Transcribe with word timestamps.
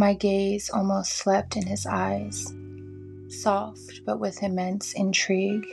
My 0.00 0.14
gaze 0.14 0.70
almost 0.70 1.12
slept 1.12 1.56
in 1.56 1.66
his 1.66 1.84
eyes, 1.84 2.54
soft 3.28 4.00
but 4.06 4.18
with 4.18 4.42
immense 4.42 4.94
intrigue. 4.94 5.66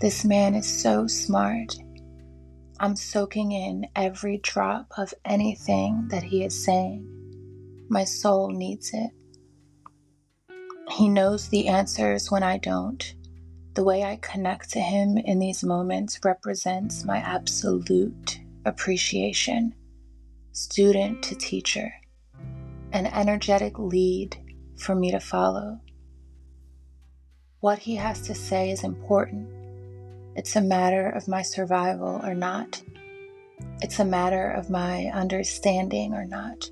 This 0.00 0.24
man 0.24 0.54
is 0.54 0.68
so 0.68 1.08
smart. 1.08 1.74
I'm 2.78 2.94
soaking 2.94 3.50
in 3.50 3.88
every 3.96 4.38
drop 4.38 4.92
of 4.98 5.12
anything 5.24 6.06
that 6.12 6.22
he 6.22 6.44
is 6.44 6.64
saying. 6.64 7.10
My 7.88 8.04
soul 8.04 8.50
needs 8.50 8.92
it. 8.94 9.10
He 10.92 11.08
knows 11.08 11.48
the 11.48 11.66
answers 11.66 12.30
when 12.30 12.44
I 12.44 12.56
don't. 12.56 13.16
The 13.74 13.82
way 13.82 14.04
I 14.04 14.20
connect 14.22 14.70
to 14.74 14.80
him 14.80 15.18
in 15.18 15.40
these 15.40 15.64
moments 15.64 16.20
represents 16.24 17.04
my 17.04 17.18
absolute 17.18 18.38
appreciation, 18.64 19.74
student 20.52 21.24
to 21.24 21.34
teacher, 21.34 21.92
an 22.96 23.06
energetic 23.06 23.78
lead 23.78 24.34
for 24.78 24.94
me 24.94 25.10
to 25.10 25.20
follow. 25.20 25.78
What 27.60 27.78
he 27.80 27.96
has 27.96 28.22
to 28.22 28.34
say 28.34 28.70
is 28.70 28.84
important. 28.84 29.50
It's 30.34 30.56
a 30.56 30.62
matter 30.62 31.10
of 31.10 31.28
my 31.28 31.42
survival 31.42 32.20
or 32.24 32.34
not. 32.34 32.82
It's 33.82 33.98
a 33.98 34.04
matter 34.04 34.50
of 34.50 34.70
my 34.70 35.10
understanding 35.12 36.14
or 36.14 36.24
not. 36.24 36.70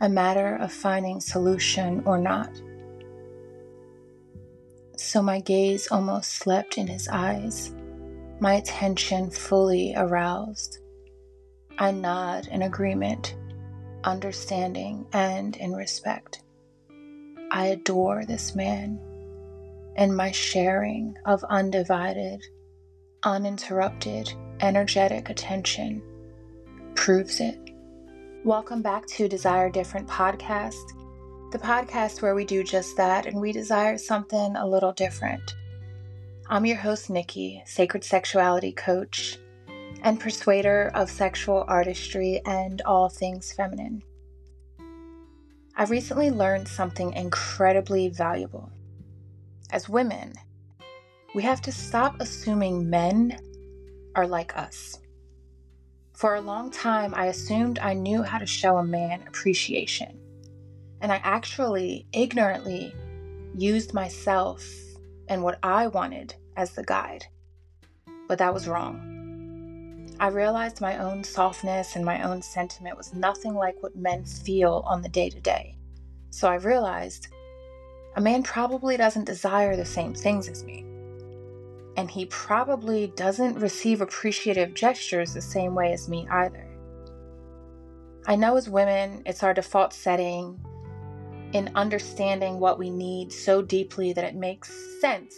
A 0.00 0.08
matter 0.08 0.54
of 0.54 0.72
finding 0.72 1.20
solution 1.20 2.04
or 2.06 2.18
not. 2.18 2.50
So 4.96 5.20
my 5.20 5.40
gaze 5.40 5.88
almost 5.90 6.34
slept 6.34 6.78
in 6.78 6.86
his 6.86 7.08
eyes, 7.08 7.74
my 8.38 8.54
attention 8.54 9.30
fully 9.30 9.94
aroused. 9.96 10.78
I 11.76 11.90
nod 11.90 12.46
in 12.46 12.62
agreement, 12.62 13.34
understanding, 14.04 15.06
and 15.12 15.56
in 15.56 15.72
respect. 15.72 16.42
I 17.50 17.66
adore 17.66 18.24
this 18.26 18.54
man, 18.54 19.00
and 19.96 20.16
my 20.16 20.30
sharing 20.30 21.16
of 21.24 21.42
undivided, 21.44 22.42
uninterrupted, 23.22 24.32
energetic 24.60 25.30
attention 25.30 26.02
proves 26.94 27.40
it. 27.40 27.58
Welcome 28.44 28.82
back 28.82 29.06
to 29.06 29.26
Desire 29.26 29.70
Different 29.70 30.06
Podcast, 30.06 30.92
the 31.52 31.58
podcast 31.58 32.20
where 32.20 32.34
we 32.34 32.44
do 32.44 32.62
just 32.62 32.96
that 32.98 33.24
and 33.24 33.40
we 33.40 33.52
desire 33.52 33.96
something 33.96 34.56
a 34.56 34.66
little 34.66 34.92
different. 34.92 35.54
I'm 36.50 36.66
your 36.66 36.76
host, 36.76 37.08
Nikki, 37.08 37.62
sacred 37.64 38.04
sexuality 38.04 38.72
coach 38.72 39.38
and 40.04 40.20
persuader 40.20 40.90
of 40.94 41.10
sexual 41.10 41.64
artistry 41.66 42.40
and 42.44 42.82
all 42.82 43.08
things 43.08 43.52
feminine. 43.52 44.02
I 45.76 45.84
recently 45.84 46.30
learned 46.30 46.68
something 46.68 47.14
incredibly 47.14 48.08
valuable. 48.08 48.70
As 49.72 49.88
women, 49.88 50.34
we 51.34 51.42
have 51.42 51.62
to 51.62 51.72
stop 51.72 52.20
assuming 52.20 52.88
men 52.88 53.38
are 54.14 54.26
like 54.26 54.56
us. 54.56 55.00
For 56.12 56.36
a 56.36 56.40
long 56.40 56.70
time, 56.70 57.14
I 57.14 57.26
assumed 57.26 57.78
I 57.80 57.94
knew 57.94 58.22
how 58.22 58.38
to 58.38 58.46
show 58.46 58.76
a 58.76 58.84
man 58.84 59.24
appreciation, 59.26 60.20
and 61.00 61.10
I 61.10 61.16
actually 61.24 62.06
ignorantly 62.12 62.94
used 63.56 63.94
myself 63.94 64.64
and 65.28 65.42
what 65.42 65.58
I 65.62 65.86
wanted 65.88 66.34
as 66.56 66.72
the 66.72 66.84
guide. 66.84 67.24
But 68.28 68.38
that 68.38 68.54
was 68.54 68.68
wrong. 68.68 69.13
I 70.24 70.28
realized 70.28 70.80
my 70.80 70.96
own 70.96 71.22
softness 71.22 71.96
and 71.96 72.02
my 72.02 72.22
own 72.22 72.40
sentiment 72.40 72.96
was 72.96 73.12
nothing 73.12 73.52
like 73.52 73.82
what 73.82 73.94
men 73.94 74.24
feel 74.24 74.82
on 74.86 75.02
the 75.02 75.08
day 75.10 75.28
to 75.28 75.38
day. 75.38 75.76
So 76.30 76.48
I 76.48 76.54
realized 76.54 77.28
a 78.16 78.22
man 78.22 78.42
probably 78.42 78.96
doesn't 78.96 79.26
desire 79.26 79.76
the 79.76 79.84
same 79.84 80.14
things 80.14 80.48
as 80.48 80.64
me. 80.64 80.86
And 81.98 82.10
he 82.10 82.24
probably 82.24 83.08
doesn't 83.08 83.58
receive 83.58 84.00
appreciative 84.00 84.72
gestures 84.72 85.34
the 85.34 85.42
same 85.42 85.74
way 85.74 85.92
as 85.92 86.08
me 86.08 86.26
either. 86.30 86.70
I 88.26 88.36
know 88.36 88.56
as 88.56 88.66
women, 88.66 89.24
it's 89.26 89.42
our 89.42 89.52
default 89.52 89.92
setting 89.92 90.58
in 91.52 91.70
understanding 91.74 92.58
what 92.58 92.78
we 92.78 92.88
need 92.88 93.30
so 93.30 93.60
deeply 93.60 94.14
that 94.14 94.24
it 94.24 94.36
makes 94.36 94.72
sense 95.02 95.36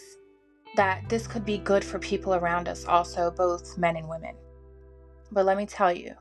that 0.77 1.09
this 1.09 1.27
could 1.27 1.45
be 1.45 1.59
good 1.59 1.85
for 1.85 1.99
people 1.99 2.37
around 2.37 2.69
us, 2.69 2.85
also, 2.85 3.33
both 3.33 3.77
men 3.77 3.97
and 3.97 4.09
women. 4.09 4.37
But 5.33 5.45
let 5.45 5.57
me 5.57 5.67
tell 5.67 5.93
you, 5.93 6.15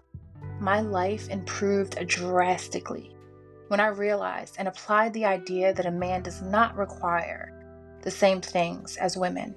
my 0.59 0.81
life 0.81 1.29
improved 1.29 1.97
drastically 2.07 3.15
when 3.67 3.79
I 3.79 3.87
realized 3.87 4.55
and 4.57 4.67
applied 4.67 5.13
the 5.13 5.25
idea 5.25 5.73
that 5.73 5.85
a 5.85 5.91
man 5.91 6.23
does 6.23 6.41
not 6.41 6.77
require 6.77 7.51
the 8.01 8.11
same 8.11 8.41
things 8.41 8.97
as 8.97 9.17
women. 9.17 9.55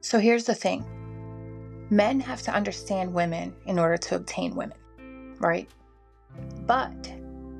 So 0.00 0.18
here's 0.18 0.44
the 0.44 0.54
thing 0.54 0.84
men 1.90 2.20
have 2.20 2.42
to 2.42 2.52
understand 2.52 3.12
women 3.12 3.54
in 3.66 3.78
order 3.78 3.96
to 3.96 4.16
obtain 4.16 4.54
women, 4.54 4.78
right? 5.38 5.68
But 6.66 7.12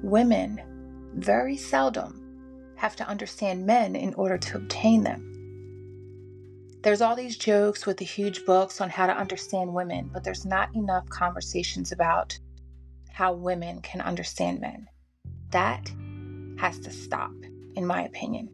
women 0.02 0.62
very 1.14 1.56
seldom 1.56 2.22
have 2.76 2.96
to 2.96 3.08
understand 3.08 3.66
men 3.66 3.96
in 3.96 4.14
order 4.14 4.38
to 4.38 4.56
obtain 4.56 5.02
them. 5.02 5.35
There's 6.86 7.02
all 7.02 7.16
these 7.16 7.36
jokes 7.36 7.84
with 7.84 7.96
the 7.96 8.04
huge 8.04 8.46
books 8.46 8.80
on 8.80 8.90
how 8.90 9.08
to 9.08 9.18
understand 9.18 9.74
women, 9.74 10.08
but 10.12 10.22
there's 10.22 10.46
not 10.46 10.72
enough 10.76 11.08
conversations 11.08 11.90
about 11.90 12.38
how 13.10 13.32
women 13.32 13.80
can 13.80 14.00
understand 14.00 14.60
men. 14.60 14.86
That 15.50 15.90
has 16.58 16.78
to 16.78 16.92
stop, 16.92 17.32
in 17.74 17.84
my 17.84 18.04
opinion. 18.04 18.50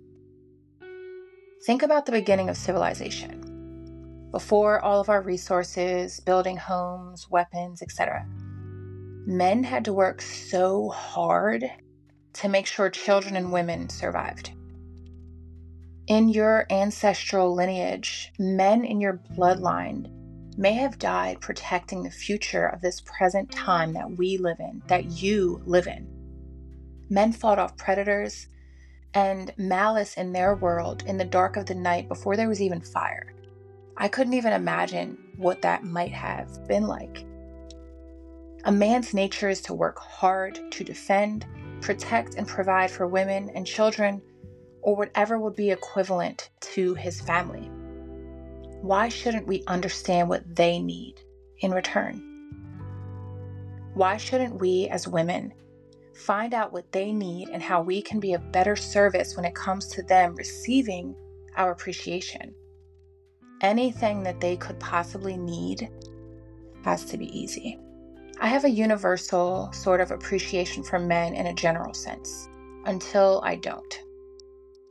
Think 1.66 1.82
about 1.82 2.06
the 2.06 2.12
beginning 2.12 2.48
of 2.48 2.56
civilization. 2.56 4.30
Before 4.30 4.80
all 4.80 5.02
of 5.02 5.10
our 5.10 5.20
resources, 5.20 6.18
building 6.20 6.56
homes, 6.56 7.28
weapons, 7.28 7.82
etc., 7.82 8.26
men 9.26 9.62
had 9.62 9.84
to 9.84 9.92
work 9.92 10.22
so 10.22 10.88
hard 10.88 11.70
to 12.32 12.48
make 12.48 12.64
sure 12.64 12.88
children 12.88 13.36
and 13.36 13.52
women 13.52 13.90
survived. 13.90 14.52
In 16.08 16.28
your 16.28 16.66
ancestral 16.68 17.54
lineage, 17.54 18.32
men 18.36 18.84
in 18.84 19.00
your 19.00 19.20
bloodline 19.36 20.10
may 20.58 20.72
have 20.72 20.98
died 20.98 21.40
protecting 21.40 22.02
the 22.02 22.10
future 22.10 22.66
of 22.66 22.80
this 22.80 23.00
present 23.02 23.52
time 23.52 23.92
that 23.92 24.10
we 24.10 24.36
live 24.36 24.58
in, 24.58 24.82
that 24.88 25.22
you 25.22 25.62
live 25.64 25.86
in. 25.86 26.08
Men 27.08 27.32
fought 27.32 27.60
off 27.60 27.76
predators 27.76 28.48
and 29.14 29.54
malice 29.56 30.14
in 30.14 30.32
their 30.32 30.56
world 30.56 31.04
in 31.06 31.18
the 31.18 31.24
dark 31.24 31.56
of 31.56 31.66
the 31.66 31.74
night 31.74 32.08
before 32.08 32.36
there 32.36 32.48
was 32.48 32.60
even 32.60 32.80
fire. 32.80 33.32
I 33.96 34.08
couldn't 34.08 34.34
even 34.34 34.54
imagine 34.54 35.18
what 35.36 35.62
that 35.62 35.84
might 35.84 36.12
have 36.12 36.66
been 36.66 36.88
like. 36.88 37.24
A 38.64 38.72
man's 38.72 39.14
nature 39.14 39.48
is 39.48 39.60
to 39.62 39.74
work 39.74 40.00
hard 40.00 40.58
to 40.72 40.84
defend, 40.84 41.46
protect, 41.80 42.34
and 42.34 42.48
provide 42.48 42.90
for 42.90 43.06
women 43.06 43.50
and 43.54 43.66
children 43.66 44.20
or 44.82 44.96
whatever 44.96 45.38
would 45.38 45.56
be 45.56 45.70
equivalent 45.70 46.50
to 46.60 46.94
his 46.94 47.20
family. 47.20 47.70
Why 48.82 49.08
shouldn't 49.08 49.46
we 49.46 49.62
understand 49.68 50.28
what 50.28 50.56
they 50.56 50.80
need 50.80 51.14
in 51.60 51.70
return? 51.70 52.20
Why 53.94 54.16
shouldn't 54.16 54.60
we, 54.60 54.88
as 54.88 55.06
women, 55.06 55.54
find 56.14 56.52
out 56.52 56.72
what 56.72 56.90
they 56.92 57.12
need 57.12 57.48
and 57.48 57.62
how 57.62 57.80
we 57.80 58.02
can 58.02 58.18
be 58.18 58.34
a 58.34 58.38
better 58.38 58.74
service 58.74 59.36
when 59.36 59.44
it 59.44 59.54
comes 59.54 59.86
to 59.88 60.02
them 60.02 60.34
receiving 60.34 61.14
our 61.56 61.70
appreciation? 61.70 62.52
Anything 63.60 64.24
that 64.24 64.40
they 64.40 64.56
could 64.56 64.80
possibly 64.80 65.36
need 65.36 65.88
has 66.84 67.04
to 67.04 67.16
be 67.16 67.26
easy. 67.38 67.78
I 68.40 68.48
have 68.48 68.64
a 68.64 68.70
universal 68.70 69.70
sort 69.72 70.00
of 70.00 70.10
appreciation 70.10 70.82
for 70.82 70.98
men 70.98 71.34
in 71.34 71.46
a 71.46 71.54
general 71.54 71.94
sense 71.94 72.48
until 72.86 73.40
I 73.44 73.54
don't 73.54 74.02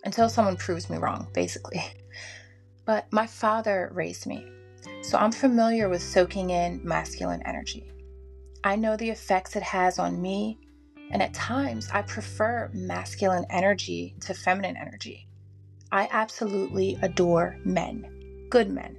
until 0.04 0.30
someone 0.30 0.58
proves 0.58 0.90
me 0.90 0.98
wrong, 0.98 1.28
basically. 1.34 1.84
But 2.84 3.06
my 3.14 3.28
father 3.28 3.92
raised 3.94 4.26
me, 4.26 4.44
so 5.04 5.18
I'm 5.18 5.32
familiar 5.32 5.88
with 5.88 6.02
soaking 6.02 6.50
in 6.50 6.82
masculine 6.84 7.44
energy. 7.46 7.92
I 8.64 8.76
know 8.76 8.98
the 8.98 9.12
effects 9.12 9.56
it 9.56 9.64
has 9.64 10.00
on 10.00 10.22
me, 10.22 10.58
and 11.12 11.22
at 11.22 11.34
times 11.34 11.90
I 11.94 12.02
prefer 12.02 12.72
masculine 12.74 13.46
energy 13.52 14.16
to 14.22 14.34
feminine 14.34 14.76
energy. 14.76 15.28
I 15.92 16.10
absolutely 16.12 16.98
adore 17.02 17.58
men, 17.64 18.48
good 18.50 18.70
men. 18.70 18.98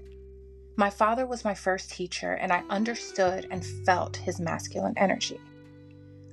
My 0.76 0.90
father 0.90 1.26
was 1.26 1.44
my 1.44 1.54
first 1.54 1.90
teacher, 1.90 2.32
and 2.32 2.52
I 2.52 2.62
understood 2.70 3.46
and 3.50 3.64
felt 3.84 4.16
his 4.16 4.40
masculine 4.40 4.94
energy. 4.96 5.40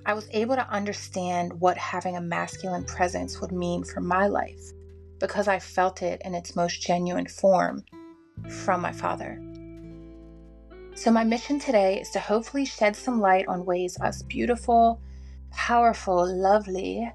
I 0.09 0.13
was 0.13 0.27
able 0.31 0.55
to 0.55 0.67
understand 0.71 1.53
what 1.61 1.77
having 1.77 2.17
a 2.17 2.21
masculine 2.21 2.83
presence 2.83 3.39
would 3.39 3.51
mean 3.51 3.83
for 3.83 4.01
my 4.01 4.25
life 4.25 4.71
because 5.19 5.47
I 5.47 5.59
felt 5.59 6.01
it 6.01 6.19
in 6.25 6.33
its 6.33 6.55
most 6.55 6.81
genuine 6.81 7.27
form 7.27 7.83
from 8.63 8.81
my 8.81 8.91
father. 8.91 9.39
So, 10.95 11.11
my 11.11 11.23
mission 11.23 11.59
today 11.59 12.01
is 12.01 12.09
to 12.09 12.19
hopefully 12.19 12.65
shed 12.65 12.95
some 12.95 13.21
light 13.21 13.47
on 13.47 13.65
ways 13.65 13.99
us 14.01 14.23
beautiful, 14.23 14.99
powerful, 15.51 16.25
lovely, 16.25 17.07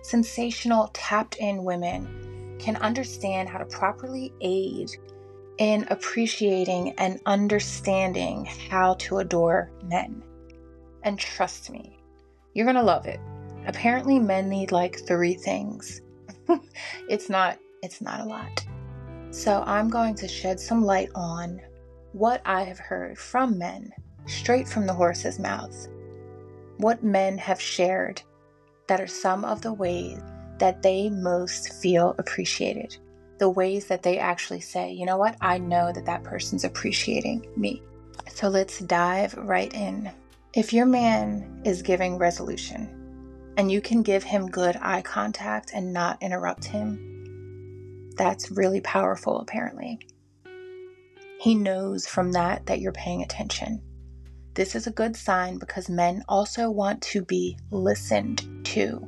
sensational, 0.00 0.88
tapped 0.94 1.36
in 1.36 1.64
women 1.64 2.56
can 2.58 2.76
understand 2.76 3.50
how 3.50 3.58
to 3.58 3.66
properly 3.66 4.32
aid 4.40 4.88
in 5.58 5.86
appreciating 5.90 6.94
and 6.96 7.20
understanding 7.26 8.46
how 8.70 8.94
to 8.94 9.18
adore 9.18 9.70
men. 9.82 10.22
And 11.02 11.18
trust 11.18 11.68
me, 11.68 11.97
you're 12.58 12.66
going 12.66 12.74
to 12.74 12.82
love 12.82 13.06
it. 13.06 13.20
Apparently 13.68 14.18
men 14.18 14.48
need 14.48 14.72
like 14.72 15.06
3 15.06 15.34
things. 15.34 16.00
it's 17.08 17.30
not 17.30 17.56
it's 17.84 18.00
not 18.00 18.18
a 18.18 18.24
lot. 18.24 18.66
So 19.30 19.62
I'm 19.64 19.88
going 19.88 20.16
to 20.16 20.26
shed 20.26 20.58
some 20.58 20.82
light 20.82 21.10
on 21.14 21.60
what 22.10 22.42
I 22.44 22.64
have 22.64 22.80
heard 22.80 23.16
from 23.16 23.58
men 23.58 23.92
straight 24.26 24.66
from 24.68 24.88
the 24.88 24.92
horse's 24.92 25.38
mouth. 25.38 25.86
What 26.78 27.04
men 27.04 27.38
have 27.38 27.60
shared 27.60 28.22
that 28.88 29.00
are 29.00 29.06
some 29.06 29.44
of 29.44 29.62
the 29.62 29.72
ways 29.72 30.20
that 30.58 30.82
they 30.82 31.10
most 31.10 31.74
feel 31.74 32.16
appreciated. 32.18 32.96
The 33.38 33.50
ways 33.50 33.86
that 33.86 34.02
they 34.02 34.18
actually 34.18 34.62
say, 34.62 34.90
you 34.90 35.06
know 35.06 35.16
what, 35.16 35.36
I 35.40 35.58
know 35.58 35.92
that 35.92 36.06
that 36.06 36.24
person's 36.24 36.64
appreciating 36.64 37.46
me. 37.56 37.84
So 38.26 38.48
let's 38.48 38.80
dive 38.80 39.34
right 39.34 39.72
in. 39.72 40.10
If 40.54 40.72
your 40.72 40.86
man 40.86 41.60
is 41.66 41.82
giving 41.82 42.16
resolution 42.16 43.52
and 43.58 43.70
you 43.70 43.82
can 43.82 44.02
give 44.02 44.24
him 44.24 44.48
good 44.48 44.78
eye 44.80 45.02
contact 45.02 45.72
and 45.74 45.92
not 45.92 46.22
interrupt 46.22 46.64
him, 46.64 48.10
that's 48.16 48.50
really 48.50 48.80
powerful, 48.80 49.40
apparently. 49.40 50.00
He 51.38 51.54
knows 51.54 52.06
from 52.06 52.32
that 52.32 52.64
that 52.64 52.80
you're 52.80 52.92
paying 52.92 53.22
attention. 53.22 53.82
This 54.54 54.74
is 54.74 54.86
a 54.86 54.92
good 54.92 55.16
sign 55.16 55.58
because 55.58 55.90
men 55.90 56.24
also 56.28 56.70
want 56.70 57.02
to 57.02 57.22
be 57.22 57.58
listened 57.70 58.42
to. 58.64 59.00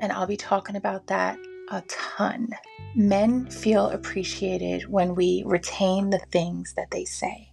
And 0.00 0.12
I'll 0.12 0.26
be 0.26 0.36
talking 0.36 0.76
about 0.76 1.06
that 1.06 1.38
a 1.70 1.82
ton. 1.88 2.50
Men 2.94 3.46
feel 3.46 3.88
appreciated 3.88 4.86
when 4.86 5.14
we 5.14 5.44
retain 5.46 6.10
the 6.10 6.18
things 6.30 6.74
that 6.74 6.90
they 6.90 7.06
say, 7.06 7.52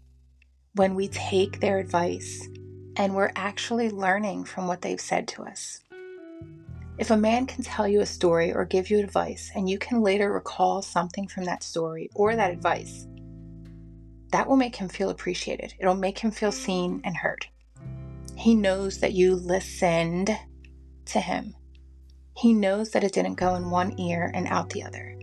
when 0.76 0.96
we 0.96 1.08
take 1.08 1.60
their 1.60 1.78
advice, 1.78 2.48
and 2.98 3.16
we're 3.16 3.32
actually 3.36 3.92
learning 3.92 4.44
from 4.44 4.68
what 4.68 4.82
they've 4.82 5.00
said 5.00 5.28
to 5.28 5.44
us. 5.44 5.82
If 6.98 7.12
a 7.12 7.18
man 7.18 7.46
can 7.46 7.64
tell 7.64 7.88
you 7.88 8.02
a 8.02 8.08
story 8.08 8.52
or 8.52 8.66
give 8.66 8.90
you 8.90 9.00
advice, 9.00 9.52
and 9.54 9.70
you 9.70 9.78
can 9.78 10.02
later 10.02 10.34
recall 10.34 10.82
something 10.82 11.28
from 11.28 11.46
that 11.46 11.62
story 11.62 12.10
or 12.16 12.36
that 12.36 12.52
advice, 12.52 13.08
that 14.32 14.48
will 14.48 14.58
make 14.58 14.76
him 14.76 14.90
feel 14.90 15.12
appreciated. 15.12 15.76
It'll 15.80 15.96
make 15.96 16.18
him 16.18 16.32
feel 16.32 16.52
seen 16.52 17.02
and 17.04 17.16
heard. 17.16 17.46
He 18.36 18.56
knows 18.56 19.00
that 19.00 19.14
you 19.14 19.36
listened 19.36 20.36
to 21.06 21.20
him. 21.20 21.56
He 22.36 22.54
knows 22.54 22.92
that 22.92 23.04
it 23.04 23.14
didn't 23.14 23.36
go 23.36 23.56
in 23.56 23.70
one 23.70 24.00
ear 24.00 24.32
and 24.34 24.48
out 24.48 24.72
the 24.72 24.84
other. 24.84 25.17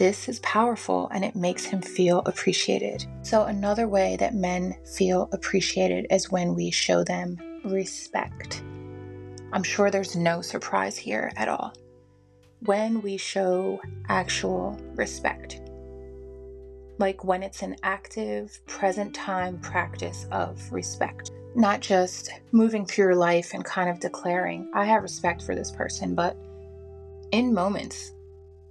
This 0.00 0.30
is 0.30 0.38
powerful 0.40 1.10
and 1.12 1.22
it 1.22 1.36
makes 1.36 1.66
him 1.66 1.82
feel 1.82 2.20
appreciated. 2.24 3.04
So, 3.20 3.44
another 3.44 3.86
way 3.86 4.16
that 4.16 4.34
men 4.34 4.74
feel 4.96 5.28
appreciated 5.30 6.06
is 6.08 6.30
when 6.30 6.54
we 6.54 6.70
show 6.70 7.04
them 7.04 7.36
respect. 7.66 8.62
I'm 9.52 9.62
sure 9.62 9.90
there's 9.90 10.16
no 10.16 10.40
surprise 10.40 10.96
here 10.96 11.30
at 11.36 11.48
all. 11.48 11.74
When 12.60 13.02
we 13.02 13.18
show 13.18 13.78
actual 14.08 14.80
respect 14.94 15.60
like 16.98 17.22
when 17.22 17.42
it's 17.42 17.60
an 17.60 17.76
active, 17.82 18.58
present 18.66 19.14
time 19.14 19.58
practice 19.58 20.26
of 20.32 20.60
respect. 20.72 21.30
Not 21.54 21.80
just 21.80 22.30
moving 22.52 22.86
through 22.86 23.04
your 23.04 23.16
life 23.16 23.52
and 23.52 23.62
kind 23.64 23.90
of 23.90 24.00
declaring, 24.00 24.70
I 24.74 24.86
have 24.86 25.02
respect 25.02 25.42
for 25.42 25.54
this 25.54 25.70
person, 25.70 26.14
but 26.14 26.38
in 27.32 27.52
moments, 27.52 28.12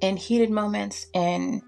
in 0.01 0.18
heated 0.18 0.50
moments, 0.50 1.07
in 1.13 1.62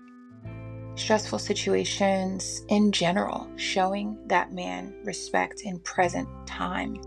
stressful 0.95 1.39
situations, 1.39 2.63
in 2.69 2.91
general, 2.91 3.47
showing 3.55 4.17
that 4.27 4.53
man 4.53 4.93
respect 5.03 5.61
in 5.61 5.79
present 5.79 6.27
time. 6.45 7.01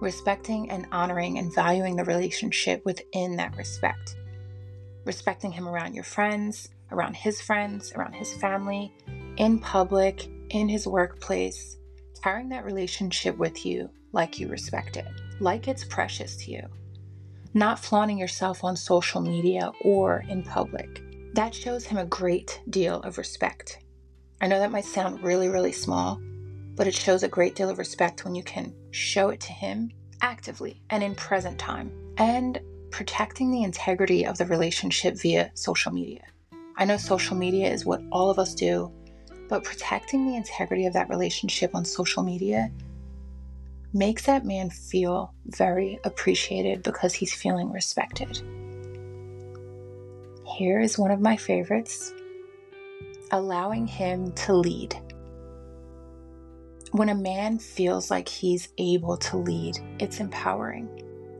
Respecting 0.00 0.70
and 0.70 0.86
honoring 0.92 1.38
and 1.38 1.52
valuing 1.54 1.96
the 1.96 2.04
relationship 2.04 2.84
within 2.84 3.36
that 3.36 3.56
respect. 3.56 4.16
Respecting 5.04 5.52
him 5.52 5.68
around 5.68 5.94
your 5.94 6.04
friends, 6.04 6.68
around 6.92 7.14
his 7.14 7.40
friends, 7.40 7.92
around 7.92 8.12
his 8.12 8.32
family, 8.34 8.92
in 9.36 9.58
public, 9.58 10.28
in 10.50 10.68
his 10.68 10.86
workplace, 10.86 11.78
carrying 12.22 12.48
that 12.48 12.64
relationship 12.64 13.36
with 13.38 13.64
you 13.66 13.90
like 14.12 14.38
you 14.38 14.48
respect 14.48 14.96
it, 14.96 15.06
like 15.40 15.68
it's 15.68 15.84
precious 15.84 16.36
to 16.36 16.52
you. 16.52 16.62
Not 17.54 17.78
flaunting 17.78 18.18
yourself 18.18 18.62
on 18.62 18.76
social 18.76 19.20
media 19.20 19.72
or 19.82 20.24
in 20.28 20.42
public. 20.42 21.02
That 21.34 21.54
shows 21.54 21.84
him 21.84 21.98
a 21.98 22.04
great 22.04 22.60
deal 22.68 23.00
of 23.00 23.18
respect. 23.18 23.78
I 24.40 24.46
know 24.46 24.58
that 24.58 24.70
might 24.70 24.84
sound 24.84 25.22
really, 25.22 25.48
really 25.48 25.72
small, 25.72 26.20
but 26.76 26.86
it 26.86 26.94
shows 26.94 27.22
a 27.22 27.28
great 27.28 27.56
deal 27.56 27.70
of 27.70 27.78
respect 27.78 28.24
when 28.24 28.34
you 28.34 28.42
can 28.42 28.74
show 28.90 29.30
it 29.30 29.40
to 29.40 29.52
him 29.52 29.90
actively 30.20 30.82
and 30.90 31.02
in 31.02 31.14
present 31.14 31.58
time 31.58 31.90
and 32.18 32.60
protecting 32.90 33.50
the 33.50 33.62
integrity 33.62 34.26
of 34.26 34.38
the 34.38 34.46
relationship 34.46 35.16
via 35.16 35.50
social 35.54 35.92
media. 35.92 36.22
I 36.76 36.84
know 36.84 36.96
social 36.96 37.36
media 37.36 37.72
is 37.72 37.84
what 37.84 38.02
all 38.12 38.30
of 38.30 38.38
us 38.38 38.54
do, 38.54 38.92
but 39.48 39.64
protecting 39.64 40.26
the 40.26 40.36
integrity 40.36 40.86
of 40.86 40.92
that 40.92 41.08
relationship 41.08 41.74
on 41.74 41.84
social 41.84 42.22
media 42.22 42.70
makes 43.92 44.26
that 44.26 44.44
man 44.44 44.70
feel 44.70 45.32
very 45.46 45.98
appreciated 46.04 46.82
because 46.82 47.14
he's 47.14 47.34
feeling 47.34 47.70
respected. 47.70 48.40
Here 50.56 50.80
is 50.80 50.98
one 50.98 51.10
of 51.10 51.20
my 51.20 51.36
favorites 51.36 52.12
allowing 53.30 53.86
him 53.86 54.32
to 54.32 54.54
lead. 54.54 54.96
When 56.92 57.10
a 57.10 57.14
man 57.14 57.58
feels 57.58 58.10
like 58.10 58.28
he's 58.28 58.68
able 58.78 59.18
to 59.18 59.36
lead, 59.36 59.78
it's 59.98 60.20
empowering. 60.20 60.88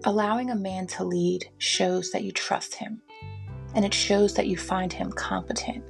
Allowing 0.05 0.51
a 0.51 0.57
man 0.57 0.87
to 0.89 1.05
lead 1.05 1.49
shows 1.59 2.11
that 2.13 2.23
you 2.23 2.33
trust 2.33 2.75
him 2.75 3.03
and 3.75 3.85
it 3.85 3.95
shows 3.95 4.35
that 4.35 4.47
you 4.47 4.57
find 4.57 4.93
him 4.93 5.13
competent. 5.13 5.85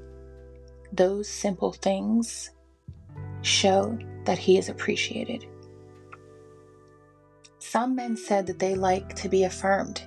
Those 0.93 1.29
simple 1.29 1.73
things 1.73 2.51
show 3.43 3.99
that 4.25 4.39
he 4.39 4.59
is 4.59 4.69
appreciated. 4.69 5.47
Some 7.71 7.95
men 7.95 8.17
said 8.17 8.47
that 8.47 8.59
they 8.59 8.75
like 8.75 9.15
to 9.17 9.29
be 9.29 9.45
affirmed, 9.45 10.01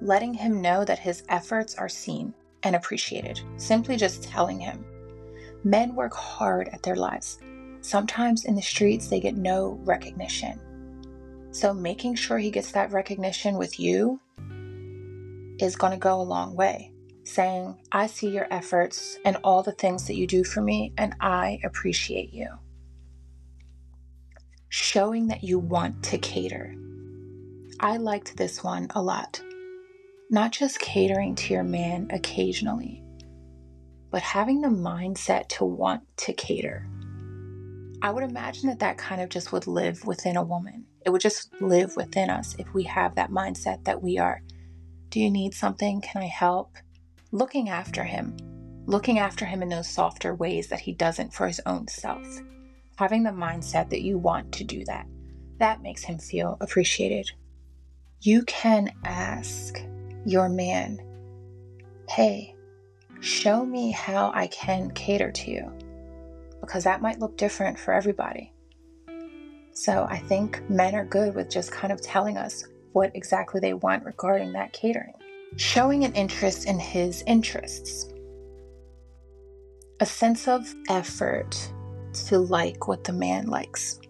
letting 0.00 0.34
him 0.34 0.60
know 0.60 0.84
that 0.84 0.98
his 0.98 1.22
efforts 1.28 1.76
are 1.76 1.88
seen 1.88 2.34
and 2.64 2.74
appreciated, 2.74 3.40
simply 3.58 3.96
just 3.96 4.24
telling 4.24 4.58
him. 4.58 4.84
Men 5.62 5.94
work 5.94 6.14
hard 6.14 6.68
at 6.72 6.82
their 6.82 6.96
lives. 6.96 7.38
Sometimes 7.80 8.44
in 8.44 8.56
the 8.56 8.62
streets, 8.62 9.06
they 9.06 9.20
get 9.20 9.36
no 9.36 9.78
recognition. 9.84 10.58
So, 11.52 11.72
making 11.72 12.16
sure 12.16 12.38
he 12.38 12.50
gets 12.50 12.72
that 12.72 12.90
recognition 12.90 13.56
with 13.56 13.78
you 13.78 14.18
is 15.60 15.76
going 15.76 15.92
to 15.92 15.96
go 15.96 16.20
a 16.20 16.22
long 16.22 16.56
way. 16.56 16.90
Saying, 17.22 17.76
I 17.92 18.08
see 18.08 18.30
your 18.30 18.48
efforts 18.50 19.16
and 19.24 19.36
all 19.44 19.62
the 19.62 19.70
things 19.70 20.08
that 20.08 20.16
you 20.16 20.26
do 20.26 20.42
for 20.42 20.60
me, 20.60 20.92
and 20.98 21.14
I 21.20 21.60
appreciate 21.62 22.34
you. 22.34 22.48
Showing 24.68 25.28
that 25.28 25.42
you 25.42 25.58
want 25.58 26.02
to 26.04 26.18
cater. 26.18 26.74
I 27.80 27.96
liked 27.96 28.36
this 28.36 28.62
one 28.62 28.88
a 28.94 29.02
lot. 29.02 29.40
Not 30.30 30.52
just 30.52 30.80
catering 30.80 31.34
to 31.36 31.54
your 31.54 31.62
man 31.62 32.08
occasionally, 32.10 33.02
but 34.10 34.22
having 34.22 34.60
the 34.60 34.68
mindset 34.68 35.48
to 35.48 35.64
want 35.64 36.02
to 36.18 36.32
cater. 36.32 36.86
I 38.02 38.10
would 38.10 38.24
imagine 38.24 38.68
that 38.68 38.78
that 38.80 38.98
kind 38.98 39.20
of 39.20 39.28
just 39.28 39.52
would 39.52 39.66
live 39.66 40.04
within 40.04 40.36
a 40.36 40.42
woman. 40.42 40.86
It 41.04 41.10
would 41.10 41.20
just 41.20 41.60
live 41.60 41.96
within 41.96 42.30
us 42.30 42.54
if 42.58 42.72
we 42.74 42.84
have 42.84 43.14
that 43.14 43.30
mindset 43.30 43.84
that 43.84 44.02
we 44.02 44.18
are 44.18 44.42
do 45.10 45.20
you 45.20 45.30
need 45.30 45.54
something? 45.54 46.02
Can 46.02 46.22
I 46.22 46.26
help? 46.26 46.76
Looking 47.32 47.70
after 47.70 48.04
him, 48.04 48.36
looking 48.84 49.18
after 49.18 49.46
him 49.46 49.62
in 49.62 49.70
those 49.70 49.88
softer 49.88 50.34
ways 50.34 50.68
that 50.68 50.80
he 50.80 50.92
doesn't 50.92 51.32
for 51.32 51.46
his 51.46 51.62
own 51.64 51.88
self. 51.88 52.26
Having 52.98 53.22
the 53.22 53.30
mindset 53.30 53.90
that 53.90 54.02
you 54.02 54.18
want 54.18 54.50
to 54.54 54.64
do 54.64 54.84
that, 54.86 55.06
that 55.60 55.82
makes 55.82 56.02
him 56.02 56.18
feel 56.18 56.56
appreciated. 56.60 57.30
You 58.22 58.42
can 58.42 58.90
ask 59.04 59.80
your 60.26 60.48
man, 60.48 60.98
hey, 62.08 62.56
show 63.20 63.64
me 63.64 63.92
how 63.92 64.32
I 64.34 64.48
can 64.48 64.90
cater 64.90 65.30
to 65.30 65.48
you, 65.48 65.72
because 66.60 66.82
that 66.82 67.00
might 67.00 67.20
look 67.20 67.36
different 67.36 67.78
for 67.78 67.94
everybody. 67.94 68.52
So 69.74 70.08
I 70.10 70.18
think 70.18 70.68
men 70.68 70.96
are 70.96 71.04
good 71.04 71.36
with 71.36 71.48
just 71.48 71.70
kind 71.70 71.92
of 71.92 72.02
telling 72.02 72.36
us 72.36 72.64
what 72.94 73.14
exactly 73.14 73.60
they 73.60 73.74
want 73.74 74.06
regarding 74.06 74.54
that 74.54 74.72
catering. 74.72 75.14
Showing 75.54 76.04
an 76.04 76.14
interest 76.14 76.66
in 76.66 76.80
his 76.80 77.22
interests. 77.28 78.12
A 80.00 80.06
sense 80.06 80.48
of 80.48 80.74
effort 80.88 81.72
to 82.24 82.38
like 82.38 82.88
what 82.88 83.04
the 83.04 83.12
man 83.12 83.46
likes. 83.46 84.00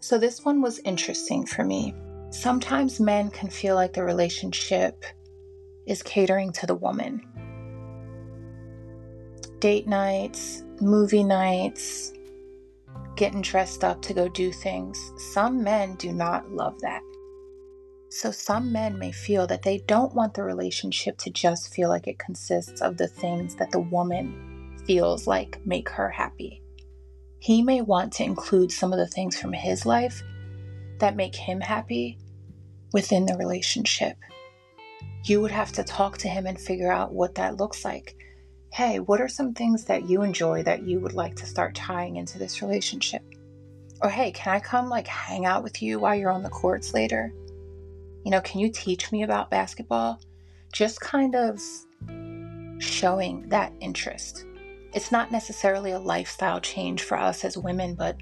So, 0.00 0.18
this 0.18 0.44
one 0.44 0.60
was 0.60 0.80
interesting 0.80 1.46
for 1.46 1.64
me. 1.64 1.94
Sometimes 2.30 2.98
men 2.98 3.30
can 3.30 3.50
feel 3.50 3.74
like 3.74 3.92
the 3.92 4.02
relationship 4.02 5.04
is 5.86 6.02
catering 6.02 6.52
to 6.52 6.66
the 6.66 6.74
woman. 6.74 7.22
Date 9.58 9.86
nights, 9.86 10.64
movie 10.80 11.22
nights, 11.22 12.12
getting 13.16 13.42
dressed 13.42 13.84
up 13.84 14.02
to 14.02 14.14
go 14.14 14.28
do 14.28 14.50
things. 14.50 14.98
Some 15.32 15.62
men 15.62 15.94
do 15.96 16.12
not 16.12 16.50
love 16.50 16.80
that. 16.80 17.02
So, 18.08 18.30
some 18.30 18.72
men 18.72 18.98
may 18.98 19.12
feel 19.12 19.46
that 19.46 19.62
they 19.62 19.78
don't 19.86 20.14
want 20.14 20.34
the 20.34 20.42
relationship 20.42 21.16
to 21.18 21.30
just 21.30 21.72
feel 21.72 21.88
like 21.88 22.06
it 22.06 22.18
consists 22.18 22.80
of 22.80 22.96
the 22.96 23.08
things 23.08 23.54
that 23.56 23.70
the 23.70 23.80
woman 23.80 24.74
feels 24.86 25.26
like 25.26 25.64
make 25.64 25.88
her 25.88 26.08
happy. 26.08 26.61
He 27.42 27.60
may 27.60 27.80
want 27.80 28.12
to 28.12 28.24
include 28.24 28.70
some 28.70 28.92
of 28.92 29.00
the 29.00 29.06
things 29.08 29.36
from 29.36 29.52
his 29.52 29.84
life 29.84 30.22
that 30.98 31.16
make 31.16 31.34
him 31.34 31.60
happy 31.60 32.16
within 32.92 33.26
the 33.26 33.36
relationship. 33.36 34.16
You 35.24 35.40
would 35.40 35.50
have 35.50 35.72
to 35.72 35.82
talk 35.82 36.18
to 36.18 36.28
him 36.28 36.46
and 36.46 36.56
figure 36.56 36.92
out 36.92 37.12
what 37.12 37.34
that 37.34 37.56
looks 37.56 37.84
like 37.84 38.14
hey, 38.72 39.00
what 39.00 39.20
are 39.20 39.28
some 39.28 39.52
things 39.52 39.84
that 39.84 40.08
you 40.08 40.22
enjoy 40.22 40.62
that 40.62 40.84
you 40.84 40.98
would 40.98 41.12
like 41.12 41.36
to 41.36 41.44
start 41.44 41.74
tying 41.74 42.16
into 42.16 42.38
this 42.38 42.62
relationship? 42.62 43.22
Or 44.00 44.08
hey, 44.08 44.30
can 44.30 44.54
I 44.54 44.60
come 44.60 44.88
like 44.88 45.06
hang 45.06 45.44
out 45.44 45.62
with 45.62 45.82
you 45.82 45.98
while 45.98 46.14
you're 46.14 46.30
on 46.30 46.42
the 46.42 46.48
courts 46.48 46.94
later? 46.94 47.34
You 48.24 48.30
know, 48.30 48.40
can 48.40 48.60
you 48.60 48.70
teach 48.70 49.12
me 49.12 49.24
about 49.24 49.50
basketball? 49.50 50.20
Just 50.72 51.02
kind 51.02 51.34
of 51.34 51.60
showing 52.78 53.46
that 53.48 53.74
interest. 53.80 54.46
It's 54.92 55.10
not 55.10 55.32
necessarily 55.32 55.92
a 55.92 55.98
lifestyle 55.98 56.60
change 56.60 57.02
for 57.02 57.18
us 57.18 57.44
as 57.44 57.56
women, 57.56 57.94
but 57.94 58.16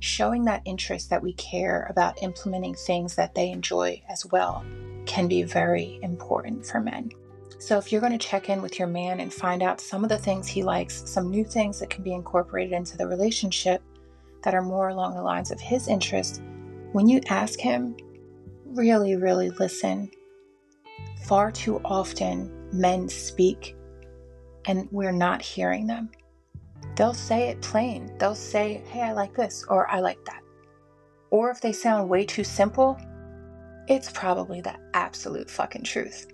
showing 0.00 0.44
that 0.44 0.62
interest 0.64 1.10
that 1.10 1.22
we 1.22 1.34
care 1.34 1.86
about 1.90 2.22
implementing 2.22 2.74
things 2.74 3.14
that 3.16 3.34
they 3.34 3.50
enjoy 3.50 4.02
as 4.08 4.24
well 4.26 4.64
can 5.06 5.28
be 5.28 5.42
very 5.42 5.98
important 6.02 6.64
for 6.64 6.80
men. 6.80 7.10
So, 7.58 7.78
if 7.78 7.92
you're 7.92 8.00
going 8.00 8.18
to 8.18 8.26
check 8.26 8.48
in 8.48 8.62
with 8.62 8.78
your 8.78 8.88
man 8.88 9.20
and 9.20 9.32
find 9.32 9.62
out 9.62 9.80
some 9.80 10.02
of 10.02 10.10
the 10.10 10.18
things 10.18 10.46
he 10.46 10.62
likes, 10.62 11.08
some 11.08 11.30
new 11.30 11.44
things 11.44 11.78
that 11.80 11.90
can 11.90 12.02
be 12.02 12.12
incorporated 12.12 12.72
into 12.72 12.96
the 12.96 13.06
relationship 13.06 13.82
that 14.42 14.54
are 14.54 14.62
more 14.62 14.88
along 14.88 15.14
the 15.14 15.22
lines 15.22 15.50
of 15.50 15.60
his 15.60 15.88
interest, 15.88 16.42
when 16.92 17.08
you 17.08 17.20
ask 17.28 17.58
him, 17.58 17.96
really, 18.66 19.16
really 19.16 19.50
listen. 19.50 20.10
Far 21.24 21.50
too 21.50 21.80
often, 21.84 22.50
men 22.72 23.08
speak 23.08 23.76
and 24.66 24.88
we're 24.90 25.12
not 25.12 25.42
hearing 25.42 25.86
them. 25.86 26.10
They'll 26.96 27.14
say 27.14 27.48
it 27.48 27.60
plain. 27.60 28.12
They'll 28.18 28.34
say, 28.34 28.82
hey, 28.88 29.02
I 29.02 29.12
like 29.12 29.34
this, 29.34 29.64
or 29.68 29.90
I 29.90 30.00
like 30.00 30.24
that. 30.26 30.42
Or 31.30 31.50
if 31.50 31.60
they 31.60 31.72
sound 31.72 32.08
way 32.08 32.24
too 32.24 32.44
simple, 32.44 32.98
it's 33.88 34.10
probably 34.10 34.60
the 34.60 34.76
absolute 34.94 35.50
fucking 35.50 35.82
truth 35.82 36.26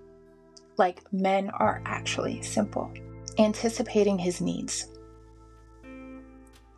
like 0.80 1.12
men 1.12 1.50
are 1.50 1.82
actually 1.84 2.42
simple. 2.42 2.90
Anticipating 3.38 4.18
his 4.18 4.40
needs. 4.40 4.88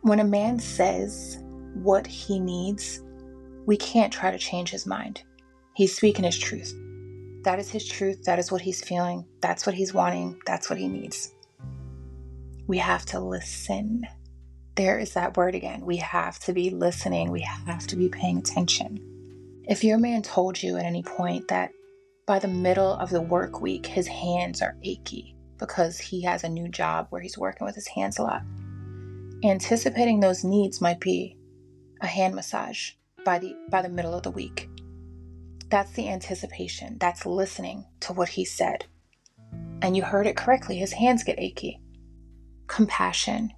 When 0.01 0.19
a 0.19 0.25
man 0.25 0.59
says 0.59 1.39
what 1.73 2.05
he 2.05 2.39
needs, 2.39 3.01
we 3.65 3.77
can't 3.77 4.13
try 4.13 4.29
to 4.29 4.37
change 4.37 4.69
his 4.69 4.85
mind. 4.85 5.23
He's 5.73 5.95
speaking 5.95 6.25
his 6.25 6.37
truth. 6.37 6.75
That 7.43 7.59
is 7.59 7.69
his 7.69 7.87
truth. 7.87 8.23
That 8.25 8.39
is 8.39 8.51
what 8.51 8.61
he's 8.61 8.83
feeling. 8.83 9.25
That's 9.41 9.65
what 9.65 9.73
he's 9.73 9.93
wanting. 9.93 10.39
That's 10.45 10.69
what 10.69 10.77
he 10.77 10.87
needs. 10.87 11.33
We 12.67 12.77
have 12.77 13.05
to 13.07 13.19
listen. 13.19 14.07
There 14.75 14.97
is 14.97 15.13
that 15.13 15.37
word 15.37 15.55
again. 15.55 15.85
We 15.85 15.97
have 15.97 16.39
to 16.39 16.53
be 16.53 16.69
listening. 16.69 17.31
We 17.31 17.41
have 17.41 17.85
to 17.87 17.95
be 17.95 18.09
paying 18.09 18.37
attention. 18.37 19.63
If 19.67 19.83
your 19.83 19.97
man 19.97 20.21
told 20.21 20.61
you 20.61 20.77
at 20.77 20.85
any 20.85 21.03
point 21.03 21.47
that 21.49 21.71
by 22.25 22.39
the 22.39 22.47
middle 22.47 22.93
of 22.93 23.09
the 23.09 23.21
work 23.21 23.61
week, 23.61 23.85
his 23.85 24.07
hands 24.07 24.61
are 24.61 24.77
achy 24.83 25.35
because 25.57 25.99
he 25.99 26.21
has 26.23 26.43
a 26.43 26.49
new 26.49 26.67
job 26.67 27.07
where 27.09 27.21
he's 27.21 27.37
working 27.37 27.65
with 27.65 27.75
his 27.75 27.87
hands 27.87 28.17
a 28.17 28.23
lot. 28.23 28.43
Anticipating 29.43 30.19
those 30.19 30.43
needs 30.43 30.81
might 30.81 30.99
be 30.99 31.37
a 32.01 32.07
hand 32.07 32.33
massage 32.35 32.91
by 33.25 33.39
the 33.39 33.55
by 33.69 33.81
the 33.81 33.89
middle 33.89 34.13
of 34.13 34.23
the 34.23 34.31
week. 34.31 34.69
That's 35.69 35.91
the 35.91 36.09
anticipation. 36.09 36.97
That's 36.99 37.25
listening 37.25 37.85
to 38.01 38.13
what 38.13 38.29
he 38.29 38.45
said. 38.45 38.85
And 39.81 39.97
you 39.97 40.03
heard 40.03 40.27
it 40.27 40.37
correctly. 40.37 40.77
His 40.77 40.93
hands 40.93 41.23
get 41.23 41.39
achy. 41.39 41.81
Compassion. 42.67 43.53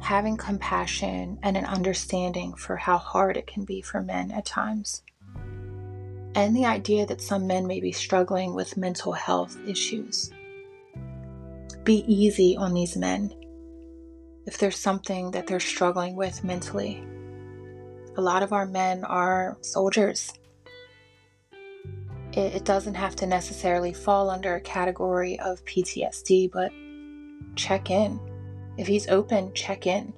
Having 0.00 0.36
compassion 0.38 1.38
and 1.42 1.56
an 1.56 1.64
understanding 1.64 2.54
for 2.54 2.76
how 2.76 2.98
hard 2.98 3.36
it 3.36 3.46
can 3.46 3.64
be 3.64 3.80
for 3.80 4.02
men 4.02 4.30
at 4.30 4.46
times 4.46 5.02
and 6.34 6.54
the 6.54 6.64
idea 6.64 7.06
that 7.06 7.20
some 7.20 7.46
men 7.46 7.66
may 7.66 7.80
be 7.80 7.92
struggling 7.92 8.54
with 8.54 8.76
mental 8.76 9.12
health 9.12 9.56
issues. 9.66 10.30
Be 11.84 12.04
easy 12.06 12.56
on 12.56 12.74
these 12.74 12.96
men 12.96 13.34
if 14.46 14.58
there's 14.58 14.78
something 14.78 15.30
that 15.32 15.46
they're 15.46 15.60
struggling 15.60 16.16
with 16.16 16.44
mentally. 16.44 17.02
A 18.16 18.20
lot 18.20 18.42
of 18.42 18.52
our 18.52 18.66
men 18.66 19.04
are 19.04 19.58
soldiers. 19.60 20.32
It, 22.32 22.64
doesn't 22.64 22.94
have 22.94 23.16
to 23.16 23.26
necessarily 23.26 23.92
fall 23.92 24.30
under 24.30 24.54
a 24.54 24.60
category 24.60 25.38
of 25.40 25.64
PTSD, 25.64 26.50
but 26.52 26.70
check 27.56 27.90
in. 27.90 28.20
If 28.76 28.86
he's 28.86 29.08
open, 29.08 29.52
check 29.54 29.86
in. 29.86 30.12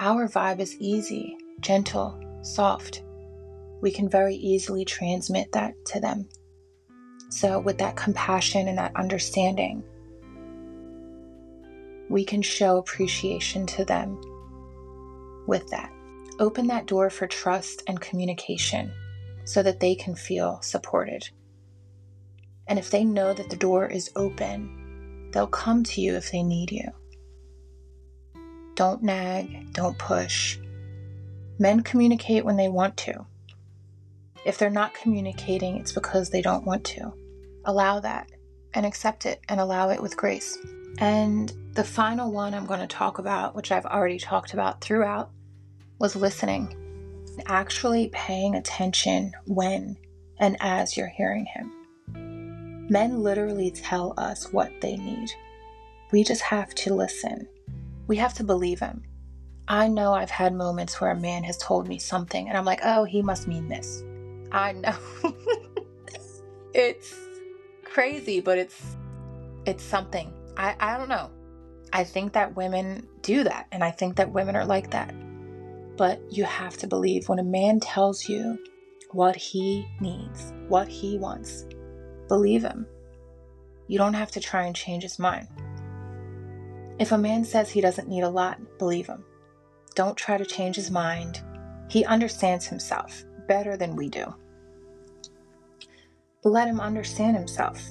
Our 0.00 0.28
vibe 0.28 0.60
is 0.60 0.76
easy, 0.78 1.36
gentle, 1.60 2.20
soft 2.42 3.02
we 3.80 3.90
can 3.90 4.08
very 4.08 4.34
easily 4.34 4.84
transmit 4.84 5.52
that 5.52 5.74
to 5.86 6.00
them. 6.00 6.28
So, 7.30 7.60
with 7.60 7.78
that 7.78 7.96
compassion 7.96 8.68
and 8.68 8.78
that 8.78 8.96
understanding, 8.96 9.84
we 12.08 12.24
can 12.24 12.42
show 12.42 12.78
appreciation 12.78 13.66
to 13.66 13.84
them 13.84 14.20
with 15.46 15.68
that. 15.68 15.92
Open 16.38 16.66
that 16.68 16.86
door 16.86 17.10
for 17.10 17.26
trust 17.26 17.82
and 17.86 18.00
communication 18.00 18.92
so 19.44 19.62
that 19.62 19.80
they 19.80 19.94
can 19.94 20.14
feel 20.14 20.60
supported. 20.62 21.28
And 22.66 22.78
if 22.78 22.90
they 22.90 23.04
know 23.04 23.34
that 23.34 23.50
the 23.50 23.56
door 23.56 23.86
is 23.86 24.10
open, 24.16 24.87
they'll 25.32 25.46
come 25.46 25.84
to 25.84 26.00
you 26.00 26.14
if 26.14 26.30
they 26.30 26.42
need 26.42 26.70
you. 26.72 26.90
Don't 28.74 29.02
nag, 29.02 29.72
don't 29.72 29.98
push. 29.98 30.58
Men 31.58 31.82
communicate 31.82 32.44
when 32.44 32.56
they 32.56 32.68
want 32.68 32.96
to. 32.98 33.26
If 34.44 34.58
they're 34.58 34.70
not 34.70 34.94
communicating, 34.94 35.76
it's 35.76 35.92
because 35.92 36.30
they 36.30 36.42
don't 36.42 36.64
want 36.64 36.84
to. 36.84 37.12
Allow 37.64 38.00
that 38.00 38.30
and 38.74 38.86
accept 38.86 39.26
it 39.26 39.40
and 39.48 39.60
allow 39.60 39.90
it 39.90 40.00
with 40.00 40.16
grace. 40.16 40.56
And 40.98 41.52
the 41.74 41.84
final 41.84 42.32
one 42.32 42.54
I'm 42.54 42.66
going 42.66 42.80
to 42.80 42.86
talk 42.86 43.18
about, 43.18 43.54
which 43.54 43.72
I've 43.72 43.86
already 43.86 44.18
talked 44.18 44.52
about 44.52 44.80
throughout, 44.80 45.30
was 45.98 46.16
listening. 46.16 46.74
Actually 47.46 48.10
paying 48.12 48.54
attention 48.54 49.32
when 49.46 49.96
and 50.38 50.56
as 50.60 50.96
you're 50.96 51.08
hearing 51.08 51.46
him. 51.46 51.72
Men 52.88 53.22
literally 53.22 53.70
tell 53.70 54.14
us 54.16 54.52
what 54.52 54.72
they 54.80 54.96
need. 54.96 55.30
We 56.10 56.24
just 56.24 56.42
have 56.42 56.74
to 56.76 56.94
listen. 56.94 57.46
We 58.06 58.16
have 58.16 58.34
to 58.34 58.44
believe 58.44 58.80
him. 58.80 59.02
I 59.68 59.88
know 59.88 60.14
I've 60.14 60.30
had 60.30 60.54
moments 60.54 60.98
where 60.98 61.10
a 61.10 61.20
man 61.20 61.44
has 61.44 61.58
told 61.58 61.86
me 61.86 61.98
something 61.98 62.48
and 62.48 62.56
I'm 62.56 62.64
like, 62.64 62.80
oh, 62.82 63.04
he 63.04 63.20
must 63.20 63.46
mean 63.46 63.68
this. 63.68 64.02
I 64.50 64.72
know. 64.72 64.96
it's 66.74 67.14
crazy, 67.84 68.40
but 68.40 68.56
it's 68.56 68.96
it's 69.66 69.84
something. 69.84 70.32
I 70.56 70.74
I 70.80 70.96
don't 70.96 71.10
know. 71.10 71.30
I 71.92 72.04
think 72.04 72.32
that 72.32 72.56
women 72.56 73.06
do 73.20 73.44
that 73.44 73.66
and 73.70 73.84
I 73.84 73.90
think 73.90 74.16
that 74.16 74.32
women 74.32 74.56
are 74.56 74.64
like 74.64 74.90
that. 74.92 75.14
But 75.98 76.20
you 76.32 76.44
have 76.44 76.78
to 76.78 76.86
believe 76.86 77.28
when 77.28 77.38
a 77.38 77.44
man 77.44 77.80
tells 77.80 78.26
you 78.26 78.58
what 79.10 79.36
he 79.36 79.86
needs, 80.00 80.54
what 80.68 80.88
he 80.88 81.18
wants, 81.18 81.66
believe 82.28 82.62
him. 82.62 82.86
You 83.88 83.98
don't 83.98 84.14
have 84.14 84.30
to 84.32 84.40
try 84.40 84.64
and 84.64 84.76
change 84.76 85.02
his 85.02 85.18
mind. 85.18 85.48
If 86.98 87.12
a 87.12 87.18
man 87.18 87.44
says 87.44 87.70
he 87.70 87.80
doesn't 87.80 88.08
need 88.08 88.22
a 88.22 88.28
lot, 88.28 88.58
believe 88.78 89.06
him. 89.06 89.24
Don't 89.94 90.16
try 90.16 90.36
to 90.36 90.44
change 90.44 90.76
his 90.76 90.90
mind. 90.90 91.42
He 91.88 92.04
understands 92.04 92.66
himself 92.66 93.24
better 93.46 93.76
than 93.76 93.96
we 93.96 94.08
do. 94.08 94.34
Let 96.44 96.68
him 96.68 96.80
understand 96.80 97.36
himself. 97.36 97.82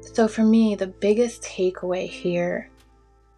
So, 0.00 0.28
for 0.28 0.42
me, 0.42 0.74
the 0.74 0.86
biggest 0.86 1.42
takeaway 1.42 2.08
here 2.08 2.70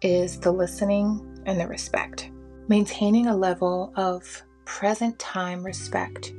is 0.01 0.39
the 0.39 0.51
listening 0.51 1.41
and 1.45 1.59
the 1.59 1.67
respect. 1.67 2.29
Maintaining 2.67 3.27
a 3.27 3.35
level 3.35 3.93
of 3.95 4.43
present 4.65 5.17
time 5.17 5.63
respect, 5.63 6.33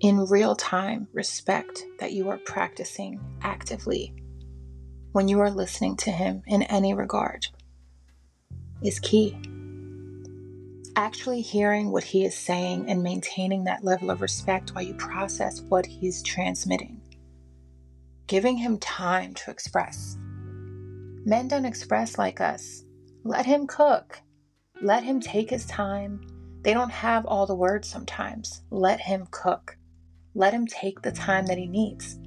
in 0.00 0.24
real 0.26 0.56
time 0.56 1.08
respect 1.12 1.84
that 1.98 2.12
you 2.12 2.30
are 2.30 2.38
practicing 2.38 3.20
actively 3.42 4.14
when 5.12 5.28
you 5.28 5.40
are 5.40 5.50
listening 5.50 5.96
to 5.96 6.10
him 6.10 6.42
in 6.46 6.62
any 6.64 6.94
regard 6.94 7.46
is 8.82 8.98
key. 9.00 9.36
actually 10.96 11.40
hearing 11.40 11.90
what 11.90 12.04
he 12.04 12.24
is 12.24 12.34
saying 12.36 12.88
and 12.90 13.02
maintaining 13.02 13.64
that 13.64 13.84
level 13.84 14.10
of 14.10 14.20
respect 14.20 14.70
while 14.74 14.84
you 14.84 14.94
process 14.94 15.60
what 15.62 15.86
he's 15.86 16.22
transmitting. 16.22 17.00
Giving 18.26 18.56
him 18.56 18.78
time 18.78 19.34
to 19.34 19.50
express. 19.50 20.18
Men 21.24 21.48
don't 21.48 21.64
express 21.64 22.18
like 22.18 22.40
us. 22.40 22.84
Let 23.24 23.46
him 23.46 23.66
cook. 23.66 24.20
Let 24.82 25.04
him 25.04 25.20
take 25.20 25.50
his 25.50 25.66
time. 25.66 26.20
They 26.62 26.74
don't 26.74 26.90
have 26.90 27.26
all 27.26 27.46
the 27.46 27.54
words 27.54 27.88
sometimes. 27.88 28.62
Let 28.70 29.00
him 29.00 29.26
cook. 29.30 29.76
Let 30.34 30.54
him 30.54 30.66
take 30.66 31.02
the 31.02 31.12
time 31.12 31.46
that 31.46 31.58
he 31.58 31.66
needs. 31.66 32.18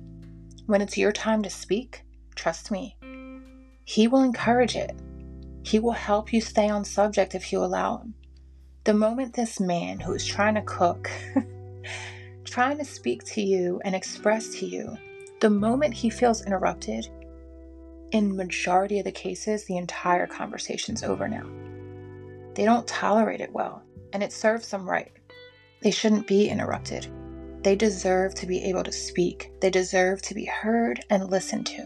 When 0.66 0.82
it's 0.82 0.98
your 0.98 1.12
time 1.12 1.42
to 1.44 1.50
speak, 1.50 2.04
trust 2.36 2.72
me, 2.72 2.96
he 3.86 4.08
will 4.08 4.24
encourage 4.24 4.76
it. 4.76 4.96
He 5.64 5.80
will 5.80 5.92
help 5.92 6.34
you 6.34 6.42
stay 6.42 6.70
on 6.70 6.86
subject 6.86 7.36
if 7.36 7.52
you 7.52 7.64
allow 7.64 7.98
him. 7.98 8.14
The 8.84 8.94
moment 8.94 9.34
this 9.34 9.60
man 9.60 10.00
who 10.00 10.14
is 10.14 10.26
trying 10.26 10.56
to 10.56 10.62
cook, 10.62 11.10
trying 12.44 12.78
to 12.78 12.86
speak 12.86 13.24
to 13.26 13.42
you 13.42 13.80
and 13.86 13.96
express 13.96 14.50
to 14.56 14.66
you, 14.66 14.98
the 15.40 15.50
moment 15.50 15.94
he 15.94 16.10
feels 16.10 16.46
interrupted, 16.46 17.08
in 18.12 18.36
majority 18.36 19.00
of 19.00 19.06
the 19.06 19.12
cases, 19.12 19.66
the 19.66 19.78
entire 19.78 20.28
conversation's 20.28 21.04
over 21.04 21.28
now. 21.28 21.46
They 22.54 22.66
don't 22.66 22.88
tolerate 22.88 23.42
it 23.42 23.52
well, 23.52 23.84
and 24.14 24.22
it 24.22 24.32
serves 24.32 24.70
them 24.70 24.88
right. 24.88 25.12
They 25.82 25.92
shouldn't 25.92 26.28
be 26.28 26.48
interrupted. 26.48 27.08
They 27.64 27.78
deserve 27.78 28.36
to 28.36 28.46
be 28.46 28.62
able 28.66 28.84
to 28.84 28.92
speak. 28.92 29.52
They 29.62 29.70
deserve 29.70 30.22
to 30.24 30.36
be 30.36 30.46
heard 30.46 31.00
and 31.10 31.32
listened 31.32 31.66
to, 31.68 31.86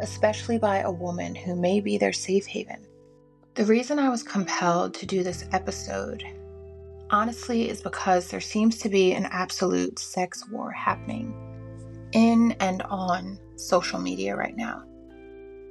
especially 0.00 0.58
by 0.58 0.78
a 0.78 0.90
woman 0.90 1.34
who 1.34 1.54
may 1.54 1.80
be 1.80 1.98
their 1.98 2.12
safe 2.12 2.46
haven. 2.46 2.86
The 3.54 3.66
reason 3.66 3.98
I 3.98 4.08
was 4.08 4.22
compelled 4.22 4.94
to 4.94 5.06
do 5.06 5.22
this 5.22 5.44
episode, 5.52 6.24
honestly, 7.10 7.68
is 7.68 7.82
because 7.82 8.28
there 8.28 8.40
seems 8.40 8.78
to 8.78 8.88
be 8.88 9.12
an 9.12 9.26
absolute 9.26 9.98
sex 9.98 10.42
war 10.50 10.70
happening 10.70 11.34
in 12.12 12.52
and 12.60 12.80
on 12.82 13.38
social 13.56 14.00
media 14.00 14.34
right 14.34 14.56
now. 14.56 14.84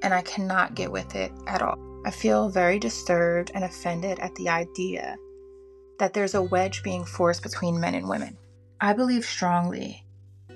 And 0.03 0.13
I 0.13 0.21
cannot 0.21 0.75
get 0.75 0.91
with 0.91 1.15
it 1.15 1.31
at 1.47 1.63
all. 1.63 1.77
I 2.05 2.11
feel 2.11 2.49
very 2.49 2.77
disturbed 2.77 3.51
and 3.55 3.63
offended 3.63 4.19
at 4.19 4.35
the 4.35 4.49
idea 4.49 5.17
that 5.97 6.13
there's 6.13 6.35
a 6.35 6.41
wedge 6.41 6.83
being 6.83 7.03
forced 7.03 7.41
between 7.41 7.79
men 7.79 7.95
and 7.95 8.07
women. 8.07 8.37
I 8.83 8.91
believe 8.91 9.23
strongly 9.23 10.05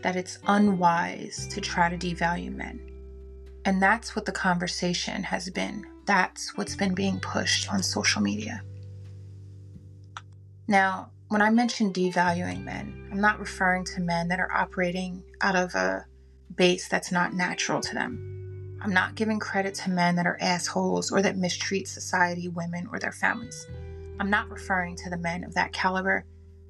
that 0.03 0.17
it's 0.17 0.39
unwise 0.47 1.47
to 1.47 1.61
try 1.61 1.87
to 1.87 1.97
devalue 1.97 2.53
men. 2.53 2.77
And 3.63 3.81
that's 3.81 4.17
what 4.17 4.25
the 4.25 4.33
conversation 4.33 5.23
has 5.23 5.49
been 5.49 5.85
that's 6.05 6.57
what's 6.57 6.75
been 6.75 6.93
being 6.93 7.21
pushed 7.21 7.71
on 7.71 7.81
social 7.81 8.21
media. 8.21 8.61
Now, 10.67 11.11
when 11.29 11.41
I 11.41 11.49
mention 11.49 11.93
devaluing 11.93 12.65
men, 12.65 13.07
I'm 13.13 13.21
not 13.21 13.39
referring 13.39 13.85
to 13.85 14.01
men 14.01 14.27
that 14.27 14.41
are 14.41 14.51
operating 14.51 15.23
out 15.39 15.55
of 15.55 15.73
a 15.75 16.05
base 16.53 16.89
that's 16.89 17.13
not 17.13 17.33
natural 17.33 17.79
to 17.79 17.93
them. 17.93 18.77
I'm 18.81 18.93
not 18.93 19.15
giving 19.15 19.39
credit 19.39 19.73
to 19.75 19.89
men 19.89 20.17
that 20.17 20.27
are 20.27 20.37
assholes 20.41 21.11
or 21.11 21.21
that 21.21 21.37
mistreat 21.37 21.87
society, 21.87 22.49
women, 22.49 22.89
or 22.91 22.99
their 22.99 23.13
families. 23.13 23.67
I'm 24.19 24.29
not 24.29 24.49
referring 24.49 24.97
to 24.97 25.09
the 25.09 25.17
men 25.17 25.45
of 25.45 25.53
that 25.53 25.71
caliber. 25.71 26.25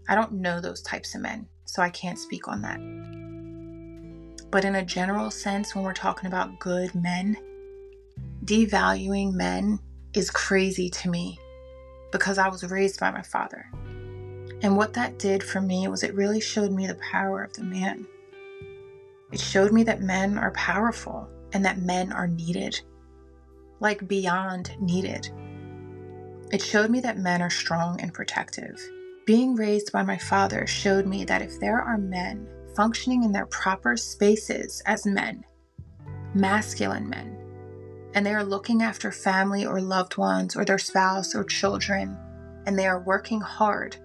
I 0.08 0.16
don't 0.16 0.34
know 0.34 0.62
those 0.62 0.82
types 0.82 1.16
of 1.16 1.22
men, 1.22 1.48
so 1.66 1.82
I 1.82 1.90
can't 1.90 2.20
speak 2.20 2.48
on 2.48 2.62
that. 2.62 2.80
But 4.50 4.64
in 4.64 4.76
a 4.76 4.86
general 4.86 5.30
sense, 5.30 5.76
when 5.76 5.84
we're 5.84 5.94
talking 5.94 6.28
about 6.28 6.60
good 6.60 6.96
men, 6.96 7.36
devaluing 8.46 9.34
men 9.34 9.80
is 10.14 10.32
crazy 10.32 10.90
to 10.90 11.10
me 11.10 11.38
because 12.12 12.38
I 12.38 12.48
was 12.48 12.64
raised 12.64 13.00
by 13.00 13.12
my 13.12 13.22
father. 13.22 13.66
And 14.62 14.78
what 14.78 14.94
that 14.94 15.20
did 15.20 15.44
for 15.44 15.62
me 15.62 15.88
was 15.88 16.04
it 16.04 16.16
really 16.16 16.40
showed 16.40 16.72
me 16.72 16.88
the 16.88 16.96
power 16.96 17.44
of 17.44 17.54
the 17.54 17.64
man. 17.64 18.08
It 19.32 19.40
showed 19.40 19.74
me 19.74 19.84
that 19.84 20.02
men 20.02 20.38
are 20.38 20.52
powerful 20.52 21.28
and 21.54 21.66
that 21.66 21.80
men 21.80 22.14
are 22.14 22.28
needed, 22.28 22.80
like 23.80 24.08
beyond 24.08 24.72
needed. 24.80 25.30
It 26.52 26.62
showed 26.62 26.90
me 26.90 27.02
that 27.02 27.18
men 27.18 27.42
are 27.42 27.50
strong 27.50 28.00
and 28.00 28.14
protective. 28.14 28.80
Being 29.28 29.56
raised 29.56 29.92
by 29.92 30.04
my 30.04 30.18
father 30.18 30.66
showed 30.66 31.06
me 31.06 31.26
that 31.26 31.42
if 31.42 31.60
there 31.60 31.82
are 31.82 31.98
men 31.98 32.48
functioning 32.78 33.26
in 33.26 33.34
their 33.34 33.48
proper 33.48 33.98
spaces 33.98 34.82
as 34.86 35.06
men, 35.06 35.44
masculine 36.34 37.10
men, 37.10 37.38
and 38.14 38.26
they 38.26 38.34
are 38.34 38.46
looking 38.46 38.82
after 38.82 39.12
family 39.12 39.66
or 39.66 39.82
loved 39.82 40.16
ones 40.16 40.56
or 40.56 40.64
their 40.64 40.78
spouse 40.78 41.36
or 41.36 41.44
children, 41.44 42.18
and 42.66 42.80
they 42.80 42.88
are 42.88 43.04
working 43.04 43.42
hard, 43.42 43.98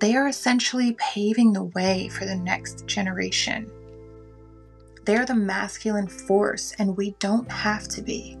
they 0.00 0.16
are 0.16 0.26
essentially 0.26 0.96
paving 0.98 1.52
the 1.52 1.64
way 1.64 2.08
for 2.08 2.24
the 2.24 2.34
next 2.34 2.86
generation. 2.86 3.70
They 5.04 5.18
are 5.18 5.26
the 5.26 5.34
masculine 5.34 6.08
force, 6.08 6.72
and 6.78 6.96
we 6.96 7.10
don't 7.18 7.52
have 7.52 7.88
to 7.88 8.00
be. 8.00 8.38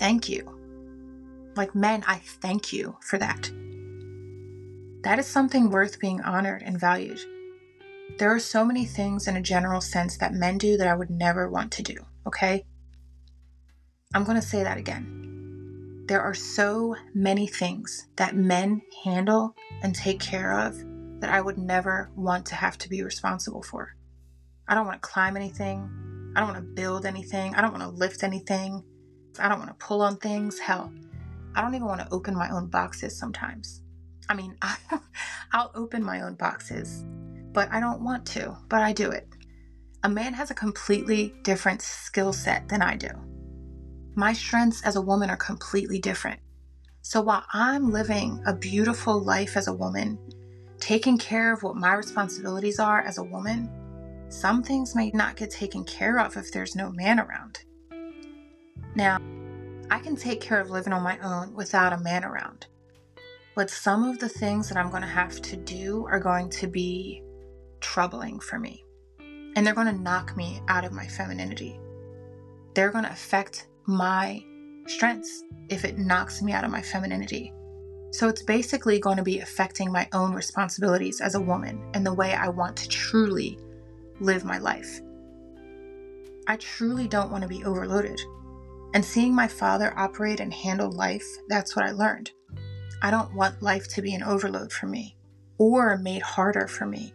Thank 0.00 0.28
you. 0.28 0.58
Like 1.54 1.76
men, 1.76 2.02
I 2.08 2.16
thank 2.24 2.72
you 2.72 2.96
for 3.02 3.16
that. 3.16 3.52
That 5.02 5.18
is 5.18 5.26
something 5.26 5.70
worth 5.70 5.98
being 5.98 6.20
honored 6.20 6.62
and 6.62 6.78
valued. 6.78 7.20
There 8.18 8.34
are 8.34 8.38
so 8.38 8.64
many 8.64 8.84
things 8.84 9.26
in 9.26 9.36
a 9.36 9.42
general 9.42 9.80
sense 9.80 10.18
that 10.18 10.34
men 10.34 10.58
do 10.58 10.76
that 10.76 10.86
I 10.86 10.94
would 10.94 11.10
never 11.10 11.48
want 11.48 11.72
to 11.72 11.82
do, 11.82 11.96
okay? 12.26 12.64
I'm 14.12 14.24
to 14.26 14.42
say 14.42 14.62
that 14.62 14.76
again. 14.76 16.04
There 16.06 16.20
are 16.20 16.34
so 16.34 16.96
many 17.14 17.46
things 17.46 18.08
that 18.16 18.34
men 18.34 18.82
handle 19.04 19.54
and 19.82 19.94
take 19.94 20.18
care 20.20 20.58
of 20.58 20.76
that 21.20 21.30
I 21.30 21.40
would 21.40 21.56
never 21.56 22.10
want 22.16 22.46
to 22.46 22.54
have 22.54 22.76
to 22.78 22.88
be 22.88 23.02
responsible 23.02 23.62
for. 23.62 23.94
I 24.68 24.74
don't 24.74 24.86
want 24.86 25.00
to 25.00 25.08
climb 25.08 25.36
anything. 25.36 26.32
I 26.34 26.40
don't 26.40 26.52
want 26.52 26.64
to 26.64 26.74
build 26.74 27.06
anything. 27.06 27.54
I 27.54 27.60
don't 27.60 27.72
want 27.72 27.84
to 27.84 27.88
lift 27.88 28.22
anything. 28.22 28.82
I 29.38 29.48
don't 29.48 29.58
want 29.58 29.70
to 29.70 29.86
pull 29.86 30.02
on 30.02 30.16
things. 30.16 30.58
Hell, 30.58 30.92
I 31.54 31.62
don't 31.62 31.74
even 31.74 31.86
want 31.86 32.00
to 32.00 32.12
open 32.12 32.34
my 32.34 32.50
own 32.50 32.66
boxes 32.66 33.16
sometimes. 33.16 33.82
I 34.30 34.34
mean, 34.34 34.56
I, 34.62 34.76
will 35.54 35.70
open 35.74 36.02
my 36.02 36.22
own 36.22 36.36
boxes, 36.36 37.04
but 37.52 37.70
I 37.70 37.80
don't 37.80 38.02
want 38.02 38.24
to, 38.28 38.56
but 38.70 38.80
I 38.80 38.94
do 38.94 39.10
it. 39.10 39.28
A 40.04 40.08
man 40.08 40.32
has 40.32 40.50
a 40.50 40.54
completely 40.54 41.34
different 41.42 41.82
skill 41.82 42.32
set 42.32 42.68
than 42.68 42.80
I 42.80 42.96
do 42.96 43.10
my 44.14 44.32
strengths 44.32 44.82
as 44.82 44.96
a 44.96 45.00
woman 45.00 45.30
are 45.30 45.36
completely 45.36 45.98
different. 45.98 46.40
So 47.02 47.20
while 47.20 47.44
I'm 47.52 47.90
living 47.90 48.42
a 48.46 48.54
beautiful 48.54 49.20
life 49.20 49.56
as 49.56 49.68
a 49.68 49.72
woman, 49.72 50.18
taking 50.78 51.16
care 51.16 51.52
of 51.52 51.62
what 51.62 51.76
my 51.76 51.94
responsibilities 51.94 52.78
are 52.78 53.00
as 53.00 53.18
a 53.18 53.24
woman, 53.24 53.70
some 54.28 54.62
things 54.62 54.94
may 54.94 55.10
not 55.12 55.36
get 55.36 55.50
taken 55.50 55.84
care 55.84 56.18
of 56.18 56.36
if 56.36 56.52
there's 56.52 56.76
no 56.76 56.90
man 56.92 57.18
around. 57.18 57.60
Now, 58.94 59.18
I 59.90 59.98
can 59.98 60.16
take 60.16 60.40
care 60.40 60.60
of 60.60 60.70
living 60.70 60.92
on 60.92 61.02
my 61.02 61.18
own 61.20 61.54
without 61.54 61.92
a 61.92 61.98
man 61.98 62.24
around. 62.24 62.66
But 63.54 63.70
some 63.70 64.04
of 64.04 64.18
the 64.18 64.28
things 64.28 64.68
that 64.68 64.78
I'm 64.78 64.90
going 64.90 65.02
to 65.02 65.08
have 65.08 65.40
to 65.42 65.56
do 65.56 66.06
are 66.10 66.20
going 66.20 66.50
to 66.50 66.66
be 66.66 67.22
troubling 67.80 68.38
for 68.40 68.58
me. 68.58 68.84
And 69.56 69.66
they're 69.66 69.74
going 69.74 69.94
to 69.94 70.02
knock 70.02 70.36
me 70.36 70.60
out 70.68 70.84
of 70.84 70.92
my 70.92 71.06
femininity. 71.06 71.78
They're 72.74 72.92
going 72.92 73.04
to 73.04 73.10
affect 73.10 73.68
my 73.86 74.44
strengths 74.86 75.42
if 75.68 75.84
it 75.84 75.98
knocks 75.98 76.42
me 76.42 76.52
out 76.52 76.64
of 76.64 76.70
my 76.70 76.82
femininity. 76.82 77.52
So 78.12 78.28
it's 78.28 78.42
basically 78.42 78.98
going 78.98 79.16
to 79.16 79.22
be 79.22 79.40
affecting 79.40 79.92
my 79.92 80.08
own 80.12 80.32
responsibilities 80.32 81.20
as 81.20 81.34
a 81.34 81.40
woman 81.40 81.82
and 81.94 82.04
the 82.04 82.14
way 82.14 82.34
I 82.34 82.48
want 82.48 82.76
to 82.78 82.88
truly 82.88 83.58
live 84.20 84.44
my 84.44 84.58
life. 84.58 85.00
I 86.46 86.56
truly 86.56 87.06
don't 87.06 87.30
want 87.30 87.42
to 87.42 87.48
be 87.48 87.64
overloaded. 87.64 88.20
And 88.94 89.04
seeing 89.04 89.34
my 89.34 89.46
father 89.46 89.92
operate 89.96 90.40
and 90.40 90.52
handle 90.52 90.90
life, 90.90 91.26
that's 91.48 91.76
what 91.76 91.84
I 91.84 91.92
learned. 91.92 92.32
I 93.02 93.10
don't 93.10 93.34
want 93.34 93.62
life 93.62 93.88
to 93.94 94.02
be 94.02 94.14
an 94.14 94.22
overload 94.22 94.72
for 94.72 94.86
me 94.86 95.16
or 95.58 95.96
made 95.96 96.22
harder 96.22 96.66
for 96.66 96.86
me. 96.86 97.12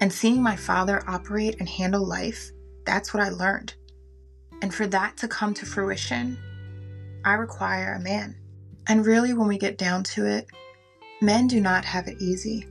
And 0.00 0.12
seeing 0.12 0.42
my 0.42 0.56
father 0.56 1.02
operate 1.06 1.56
and 1.60 1.68
handle 1.68 2.06
life, 2.06 2.50
that's 2.84 3.14
what 3.14 3.22
I 3.22 3.30
learned. 3.30 3.74
And 4.60 4.74
for 4.74 4.86
that 4.88 5.16
to 5.18 5.28
come 5.28 5.54
to 5.54 5.66
fruition, 5.66 6.38
I 7.24 7.34
require 7.34 7.94
a 7.94 8.00
man. 8.00 8.36
And 8.86 9.06
really, 9.06 9.32
when 9.32 9.48
we 9.48 9.58
get 9.58 9.78
down 9.78 10.04
to 10.04 10.26
it, 10.26 10.46
men 11.22 11.46
do 11.46 11.60
not 11.60 11.84
have 11.84 12.06
it 12.08 12.20
easy. 12.20 12.66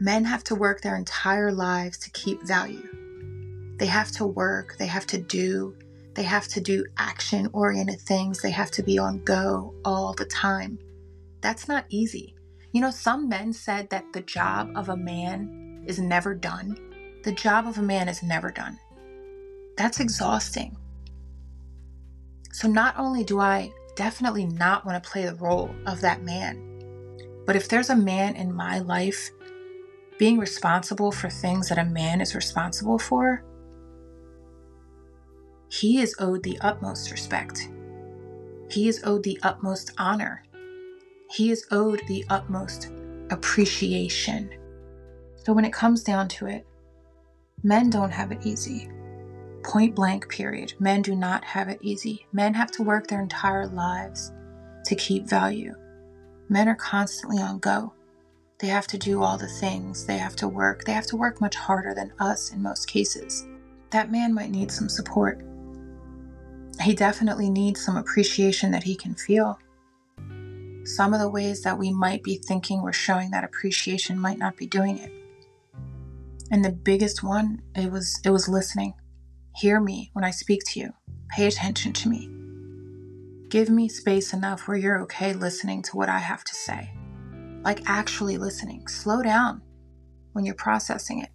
Men 0.00 0.24
have 0.24 0.44
to 0.44 0.54
work 0.54 0.80
their 0.80 0.96
entire 0.96 1.52
lives 1.52 1.98
to 1.98 2.10
keep 2.10 2.42
value. 2.42 3.76
They 3.78 3.86
have 3.86 4.10
to 4.12 4.26
work, 4.26 4.76
they 4.78 4.86
have 4.86 5.06
to 5.08 5.18
do, 5.18 5.76
they 6.14 6.22
have 6.22 6.48
to 6.48 6.60
do 6.60 6.86
action 6.96 7.50
oriented 7.52 8.00
things, 8.00 8.40
they 8.40 8.50
have 8.50 8.70
to 8.72 8.82
be 8.82 8.98
on 8.98 9.22
go 9.24 9.74
all 9.84 10.14
the 10.14 10.24
time. 10.24 10.78
That's 11.46 11.68
not 11.68 11.84
easy. 11.90 12.34
You 12.72 12.80
know, 12.80 12.90
some 12.90 13.28
men 13.28 13.52
said 13.52 13.88
that 13.90 14.12
the 14.12 14.22
job 14.22 14.72
of 14.74 14.88
a 14.88 14.96
man 14.96 15.84
is 15.86 16.00
never 16.00 16.34
done. 16.34 16.76
The 17.22 17.30
job 17.30 17.68
of 17.68 17.78
a 17.78 17.82
man 17.82 18.08
is 18.08 18.20
never 18.20 18.50
done. 18.50 18.76
That's 19.76 20.00
exhausting. 20.00 20.76
So 22.50 22.66
not 22.66 22.98
only 22.98 23.22
do 23.22 23.38
I 23.38 23.70
definitely 23.94 24.46
not 24.46 24.84
want 24.84 25.00
to 25.00 25.08
play 25.08 25.24
the 25.24 25.36
role 25.36 25.70
of 25.86 26.00
that 26.00 26.24
man. 26.24 27.22
But 27.46 27.54
if 27.54 27.68
there's 27.68 27.90
a 27.90 27.96
man 27.96 28.34
in 28.34 28.52
my 28.52 28.80
life 28.80 29.30
being 30.18 30.40
responsible 30.40 31.12
for 31.12 31.30
things 31.30 31.68
that 31.68 31.78
a 31.78 31.84
man 31.84 32.20
is 32.20 32.34
responsible 32.34 32.98
for, 32.98 33.44
he 35.68 36.00
is 36.00 36.16
owed 36.18 36.42
the 36.42 36.58
utmost 36.60 37.12
respect. 37.12 37.68
He 38.68 38.88
is 38.88 39.00
owed 39.04 39.22
the 39.22 39.38
utmost 39.44 39.92
honor. 39.96 40.42
He 41.30 41.50
is 41.50 41.66
owed 41.70 42.02
the 42.06 42.24
utmost 42.28 42.90
appreciation. 43.30 44.50
So 45.44 45.52
when 45.52 45.64
it 45.64 45.72
comes 45.72 46.02
down 46.02 46.28
to 46.28 46.46
it, 46.46 46.66
men 47.62 47.90
don't 47.90 48.10
have 48.10 48.32
it 48.32 48.44
easy. 48.44 48.88
Point 49.64 49.94
blank, 49.96 50.28
period. 50.28 50.74
Men 50.78 51.02
do 51.02 51.16
not 51.16 51.44
have 51.44 51.68
it 51.68 51.78
easy. 51.82 52.26
Men 52.32 52.54
have 52.54 52.70
to 52.72 52.82
work 52.82 53.08
their 53.08 53.20
entire 53.20 53.66
lives 53.66 54.32
to 54.84 54.94
keep 54.94 55.28
value. 55.28 55.74
Men 56.48 56.68
are 56.68 56.76
constantly 56.76 57.38
on 57.42 57.58
go. 57.58 57.92
They 58.58 58.68
have 58.68 58.86
to 58.88 58.98
do 58.98 59.22
all 59.22 59.36
the 59.36 59.48
things. 59.48 60.06
They 60.06 60.18
have 60.18 60.36
to 60.36 60.48
work. 60.48 60.84
They 60.84 60.92
have 60.92 61.06
to 61.08 61.16
work 61.16 61.40
much 61.40 61.56
harder 61.56 61.94
than 61.94 62.12
us 62.20 62.52
in 62.52 62.62
most 62.62 62.86
cases. 62.86 63.46
That 63.90 64.12
man 64.12 64.32
might 64.32 64.50
need 64.50 64.70
some 64.70 64.88
support. 64.88 65.44
He 66.80 66.94
definitely 66.94 67.50
needs 67.50 67.84
some 67.84 67.96
appreciation 67.96 68.70
that 68.70 68.84
he 68.84 68.94
can 68.94 69.14
feel. 69.14 69.58
Some 70.86 71.12
of 71.12 71.18
the 71.18 71.28
ways 71.28 71.62
that 71.62 71.78
we 71.78 71.92
might 71.92 72.22
be 72.22 72.36
thinking 72.38 72.80
we're 72.80 72.92
showing 72.92 73.32
that 73.32 73.42
appreciation 73.42 74.20
might 74.20 74.38
not 74.38 74.56
be 74.56 74.68
doing 74.68 74.98
it. 74.98 75.10
And 76.50 76.64
the 76.64 76.70
biggest 76.70 77.24
one, 77.24 77.60
it 77.74 77.90
was 77.90 78.20
it 78.24 78.30
was 78.30 78.48
listening. 78.48 78.94
Hear 79.56 79.80
me 79.80 80.10
when 80.12 80.24
I 80.24 80.30
speak 80.30 80.62
to 80.66 80.80
you. 80.80 80.92
Pay 81.30 81.46
attention 81.46 81.92
to 81.94 82.08
me. 82.08 82.30
Give 83.48 83.68
me 83.68 83.88
space 83.88 84.32
enough 84.32 84.68
where 84.68 84.76
you're 84.76 85.00
okay 85.02 85.32
listening 85.32 85.82
to 85.82 85.96
what 85.96 86.08
I 86.08 86.18
have 86.18 86.44
to 86.44 86.54
say. 86.54 86.92
Like 87.64 87.82
actually 87.86 88.38
listening. 88.38 88.86
Slow 88.86 89.22
down 89.22 89.62
when 90.34 90.44
you're 90.44 90.54
processing 90.54 91.20
it. 91.20 91.30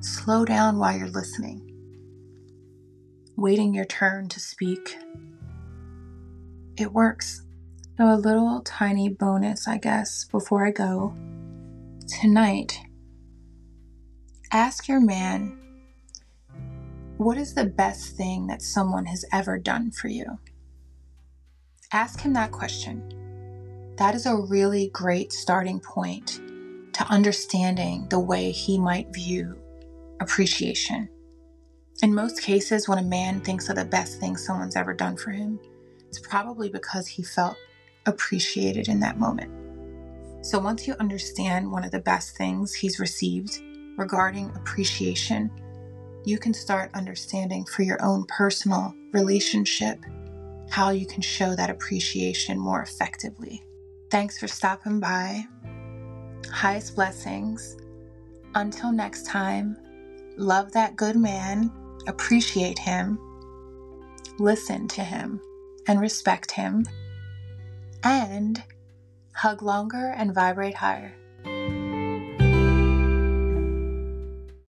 Slow 0.00 0.44
down 0.44 0.78
while 0.78 0.96
you're 0.96 1.08
listening. 1.08 1.64
Waiting 3.36 3.74
your 3.74 3.84
turn 3.84 4.28
to 4.30 4.40
speak. 4.40 4.98
It 6.76 6.92
works. 6.92 7.42
So, 7.98 8.14
a 8.14 8.14
little 8.14 8.60
tiny 8.60 9.08
bonus, 9.08 9.66
I 9.66 9.76
guess, 9.76 10.24
before 10.26 10.64
I 10.64 10.70
go. 10.70 11.16
Tonight, 12.20 12.78
ask 14.52 14.86
your 14.86 15.00
man 15.00 15.58
what 17.16 17.36
is 17.36 17.54
the 17.54 17.64
best 17.64 18.16
thing 18.16 18.46
that 18.46 18.62
someone 18.62 19.04
has 19.06 19.24
ever 19.32 19.58
done 19.58 19.90
for 19.90 20.06
you? 20.06 20.38
Ask 21.92 22.20
him 22.20 22.34
that 22.34 22.52
question. 22.52 23.02
That 23.96 24.14
is 24.14 24.26
a 24.26 24.36
really 24.36 24.90
great 24.90 25.32
starting 25.32 25.80
point 25.80 26.40
to 26.92 27.04
understanding 27.10 28.06
the 28.10 28.20
way 28.20 28.52
he 28.52 28.78
might 28.78 29.12
view 29.12 29.58
appreciation. 30.20 31.08
In 32.00 32.14
most 32.14 32.42
cases, 32.42 32.88
when 32.88 32.98
a 32.98 33.02
man 33.02 33.40
thinks 33.40 33.68
of 33.68 33.74
the 33.74 33.84
best 33.84 34.20
thing 34.20 34.36
someone's 34.36 34.76
ever 34.76 34.94
done 34.94 35.16
for 35.16 35.32
him, 35.32 35.58
it's 36.06 36.20
probably 36.20 36.68
because 36.68 37.08
he 37.08 37.24
felt 37.24 37.56
appreciated 38.08 38.88
in 38.88 39.00
that 39.00 39.18
moment. 39.18 39.52
So 40.44 40.58
once 40.58 40.86
you 40.86 40.94
understand 40.98 41.70
one 41.70 41.84
of 41.84 41.90
the 41.90 42.00
best 42.00 42.36
things 42.36 42.74
he's 42.74 42.98
received 42.98 43.60
regarding 43.96 44.50
appreciation, 44.56 45.50
you 46.24 46.38
can 46.38 46.54
start 46.54 46.90
understanding 46.94 47.64
for 47.64 47.82
your 47.82 48.02
own 48.02 48.24
personal 48.28 48.94
relationship 49.12 49.98
how 50.70 50.90
you 50.90 51.06
can 51.06 51.22
show 51.22 51.54
that 51.54 51.70
appreciation 51.70 52.58
more 52.58 52.82
effectively. 52.82 53.62
Thanks 54.10 54.38
for 54.38 54.48
stopping 54.48 55.00
by. 55.00 55.44
Highest 56.50 56.94
blessings. 56.94 57.76
Until 58.54 58.92
next 58.92 59.26
time, 59.26 59.76
love 60.36 60.72
that 60.72 60.96
good 60.96 61.16
man, 61.16 61.70
appreciate 62.06 62.78
him, 62.78 63.18
listen 64.38 64.88
to 64.88 65.02
him, 65.02 65.40
and 65.86 66.00
respect 66.00 66.50
him, 66.50 66.84
and 68.02 68.62
hug 69.34 69.62
longer 69.62 70.12
and 70.16 70.34
vibrate 70.34 70.74
higher. 70.74 71.14